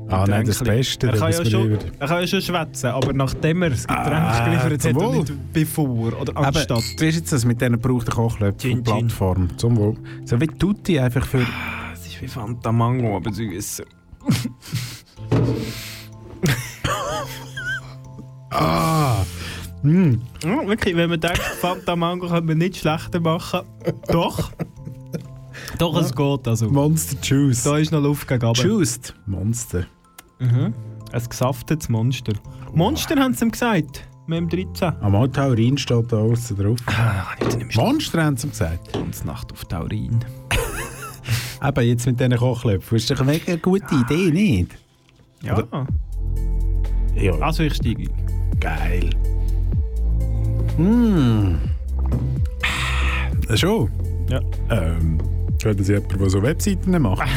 [0.08, 0.62] Ah, nein, das.
[0.62, 4.08] Beste, Er kann, ja schon, er kann ja schon schwätzen, aber nachdem er das Getränk
[4.12, 5.16] Ah, geliefert hat und Wohl.
[5.18, 6.82] nicht bevor oder Aber anstatt.
[6.98, 8.12] wie ist jetzt das mit diesen gebrauchten
[8.72, 9.48] und Plattform?
[9.58, 9.96] Zum Wohl.
[10.24, 11.44] So wie Tutti einfach für...
[11.92, 13.82] Es ist wie Fanta Mango, aber süß.
[18.50, 19.24] Ah!
[19.82, 20.14] Mm.
[20.42, 23.60] Ja, wirklich, wenn man denkt, Fanta Mango könnte man nicht schlechter machen.
[24.08, 24.50] Doch.
[25.78, 26.70] Doch, es geht also.
[26.70, 27.64] Monster Juice.
[27.64, 28.52] Da ist noch Luft gegen.
[28.54, 29.14] Juiced.
[29.26, 29.86] Monster.
[30.38, 30.74] Mhm.
[31.12, 32.32] Ein gesaftetes Monster.
[32.74, 34.08] Monster haben sie ihm gesagt.
[34.26, 34.92] Mit dem 13.
[35.00, 36.78] Am Taurin steht da außen drauf.
[36.86, 37.26] Ah,
[37.56, 38.92] nicht Monster haben sie ihm gesagt.
[38.92, 40.18] Ganze Nacht auf Taurin.
[41.64, 42.96] Eben, jetzt mit diesen Kochlöpfen.
[42.96, 44.76] Ist doch eine mega gute Idee, nicht?
[45.42, 45.64] Ja.
[47.14, 47.32] Ja.
[47.38, 48.10] Also ich steige.
[48.60, 49.10] Geil.
[50.76, 51.58] Mmh.
[53.54, 53.90] Schon?
[54.28, 54.40] Ja.
[54.70, 55.18] Ähm,
[55.62, 57.28] könnten Sie jemanden, der so Webseiten macht?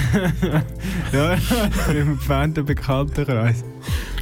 [1.13, 1.33] ja,
[1.91, 3.63] im entfernten Bekanntenkreis.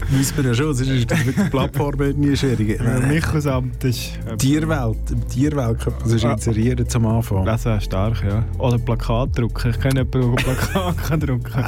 [0.09, 2.79] Müssen wir ja schon, sonst ist das mit der Plattform nie schwierig.
[3.09, 4.11] Michaelsamt ist...
[4.37, 6.33] Tierwelt, im Tierwelt könnte man sich Ah.
[6.33, 7.43] inserieren zum Anfang.
[7.45, 8.45] Das wäre stark, ja.
[8.57, 9.71] Oder Plakat drucken.
[9.71, 11.63] Ich kenne jemanden, der Plakat kann drucken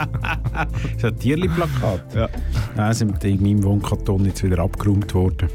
[0.95, 2.15] Ist ein Tierli-Plakat?
[2.15, 2.29] Ja.
[2.77, 5.49] Nein, sind in meinem Wohnkarton jetzt wieder abgeräumt worden.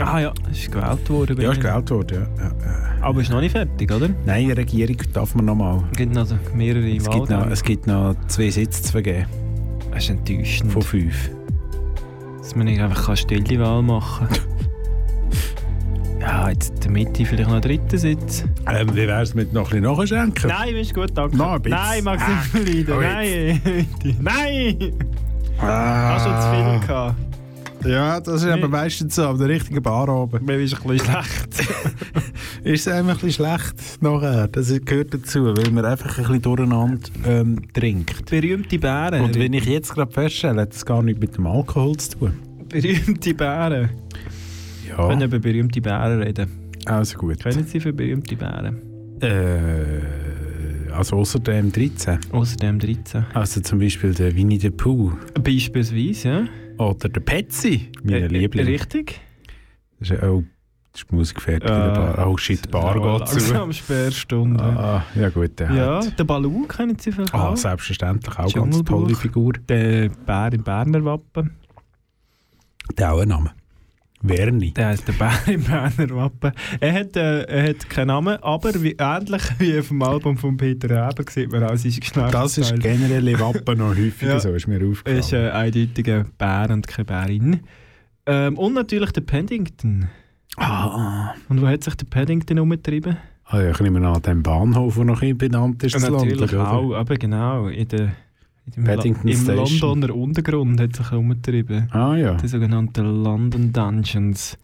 [0.00, 1.40] Ah ja, ist gewählt worden.
[1.40, 2.44] Ja, ist gewählt worden, ja.
[2.44, 2.88] ja, ja.
[3.00, 4.08] Aber ist noch nicht fertig, oder?
[4.26, 5.82] Nein, die Regierung darf man noch mal.
[5.92, 9.26] Es gibt noch mehrere Es gibt, noch, es gibt noch zwei Sitze zu vergeben.
[9.92, 10.72] Das ist enttäuschend.
[10.72, 11.30] Von fünf.
[12.38, 16.20] Dass man nicht einfach eine stille Wahl machen kann.
[16.20, 18.44] ja, jetzt in der Mitte vielleicht noch einen dritten Sitz.
[18.66, 20.48] Ähm, wie wäre es mit noch ein bisschen nachschenken?
[20.48, 21.36] Nein, ist gut, danke.
[21.36, 21.78] Noch ein bisschen.
[21.78, 22.94] Nein, mag's nicht verleiden.
[22.96, 23.60] oh, Nein,
[24.20, 24.92] Nein!
[25.60, 26.14] Ah.
[26.14, 27.27] Hast du zu viel gehabt?
[27.84, 30.44] Ja, das ist aber meistens so, an der richtigen Bar oben.
[30.44, 31.60] Mir ist ein bisschen schlecht.
[32.64, 34.48] ist es einfach ein bisschen schlecht nachher.
[34.48, 38.26] Das gehört dazu, weil man einfach ein bisschen durcheinander ähm, trinkt.
[38.30, 39.22] Berühmte Bären.
[39.24, 42.32] Und wenn ich jetzt gerade feststelle, hat das gar nichts mit dem Alkohol zu tun.
[42.68, 43.90] Berühmte Bären.
[44.84, 46.48] Wir Ja, können über berühmte Bären reden.
[46.84, 47.38] also gut.
[47.40, 48.82] Kennen Sie für berühmte Bären?
[49.20, 52.18] Äh, also außer dem 13.
[52.32, 53.24] Außerdem 13.
[53.34, 55.12] Also zum Beispiel der Winnie the Pooh.
[55.42, 56.44] Beispielsweise, ja.
[56.78, 58.66] Oder der Petsy, meine Äh, Liebling.
[58.66, 59.20] Richtig.
[60.00, 60.44] Das ist, oh,
[60.92, 61.68] das ist die Musik fertig.
[61.70, 62.24] Äh.
[62.24, 63.36] Oh shit, die Bar Ja, geht zu.
[63.38, 64.62] Langsam Sperrstunde.
[64.62, 66.18] Ah, ja gut, der ja, hat.
[66.18, 67.56] der Balou kennen Sie vielleicht Ah, auch.
[67.56, 69.52] selbstverständlich, auch ganz tolle Figur.
[69.68, 71.50] Der Bär im Berner Wappen.
[72.96, 73.50] Der auch einen Namen.
[74.20, 74.72] Werni.
[74.72, 76.52] Der heißt der Bär im Berner Wappen.
[76.80, 80.56] Er hat, äh, er hat keinen Namen, aber wie, ähnlich wie auf dem Album von
[80.56, 82.30] Peter Reber sieht man auch sein Geschlechtsteil.
[82.30, 84.40] Das ist generell in Wappen noch häufiger Ja.
[84.40, 85.18] so, ist mir Er aufgefallen.
[85.18, 87.60] ist äh, eindeutig ein Bär und keine Bärin.
[88.26, 90.08] Ähm, und natürlich der Paddington.
[90.56, 93.16] ah, Und wo hat sich der Paddington umgetrieben?
[93.46, 96.92] ah, ja, ich nehme an, dem Bahnhof, der noch benannt ist, Ja, natürlich Land, auch,
[96.94, 98.12] aber genau, in der,
[98.70, 99.46] dem Paddington Im.
[99.46, 101.88] Londoner Untergrund hat sich umgetrieben.
[101.92, 102.34] Ah ja.
[102.34, 104.58] Die sogenannten London Dungeons.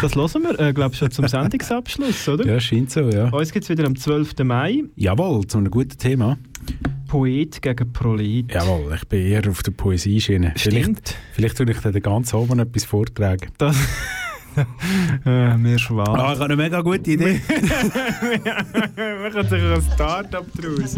[0.00, 2.46] Das hören wir, äh, glaube ich, schon zum Sendungsabschluss, oder?
[2.46, 3.28] Ja, scheint so, ja.
[3.30, 4.34] Uns gibt es wieder am 12.
[4.44, 4.84] Mai.
[4.94, 6.36] Jawohl, zu einem guten Thema.
[7.08, 8.52] Poet gegen Prolet.
[8.52, 10.52] Jawohl, ich bin eher auf der Poesie-Schiene.
[10.56, 11.14] Vielleicht, Stimmt.
[11.32, 13.48] vielleicht tue ich dir den ganzen Abend etwas vortragen.
[13.58, 13.76] Das,
[15.58, 16.08] mir schwarz.
[16.08, 17.40] Ah, ich habe eine mega gute Idee.
[18.96, 20.96] Man kann sich ein Start-up draus.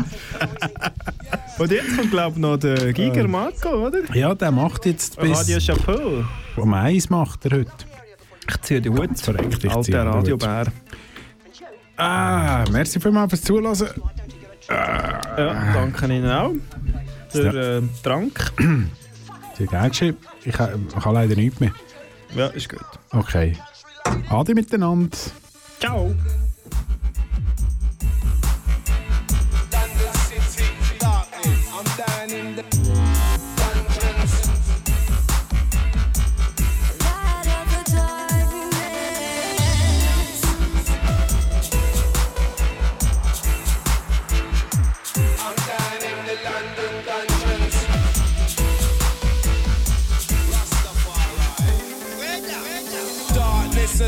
[1.58, 3.98] Und jetzt kommt, glaube ich, noch der Giger Marco, oder?
[4.14, 5.38] ja, der macht jetzt bis...
[5.38, 6.24] Radio Chapeau.
[6.56, 7.72] Um eins macht er heute.
[8.48, 9.18] Ich ziehe den Hut.
[9.18, 10.06] Verreckt, ich Alter.
[10.06, 10.66] Radiobär.
[11.96, 13.74] Ah, merci vielmals fürs Zuhören.
[14.68, 16.52] Ja, danke Ihnen auch.
[17.28, 18.52] Für äh, Trank.
[19.58, 19.90] Sehr gerne.
[20.44, 21.72] Ich, habe leider nichts mehr.
[22.34, 22.80] Ja, ist gut.
[23.10, 23.56] Okay.
[24.30, 25.16] Adi miteinander.
[25.80, 26.14] Ciao.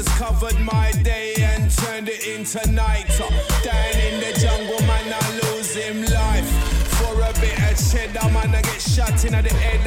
[0.00, 3.10] has covered my day and turned it into night.
[3.20, 3.28] Uh,
[3.62, 6.48] down in the jungle, man, I lose him life.
[6.96, 9.84] For a bit of cheddar, man, I get shot in the head.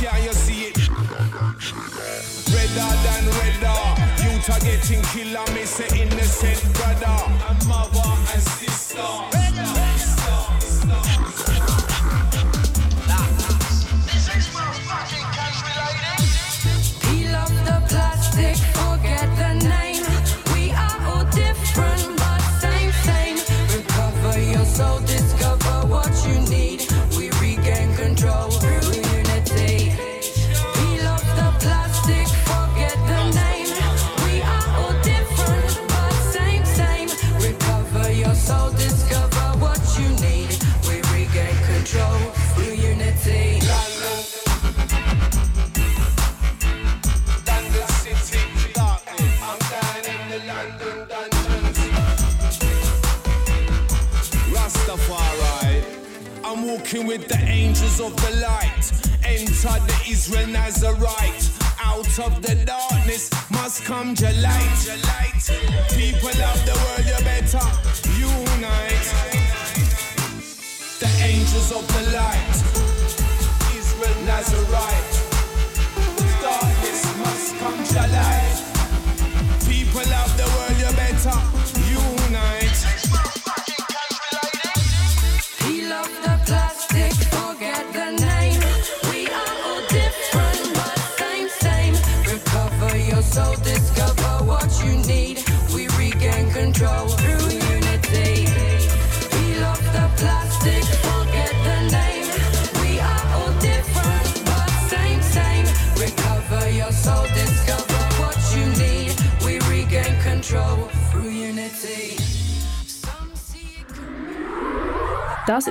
[0.00, 0.88] Can you see it?
[2.50, 3.80] Redder than redder.
[4.24, 7.16] You're getting killer, miss an innocent brother.
[7.48, 9.43] And mother and sister.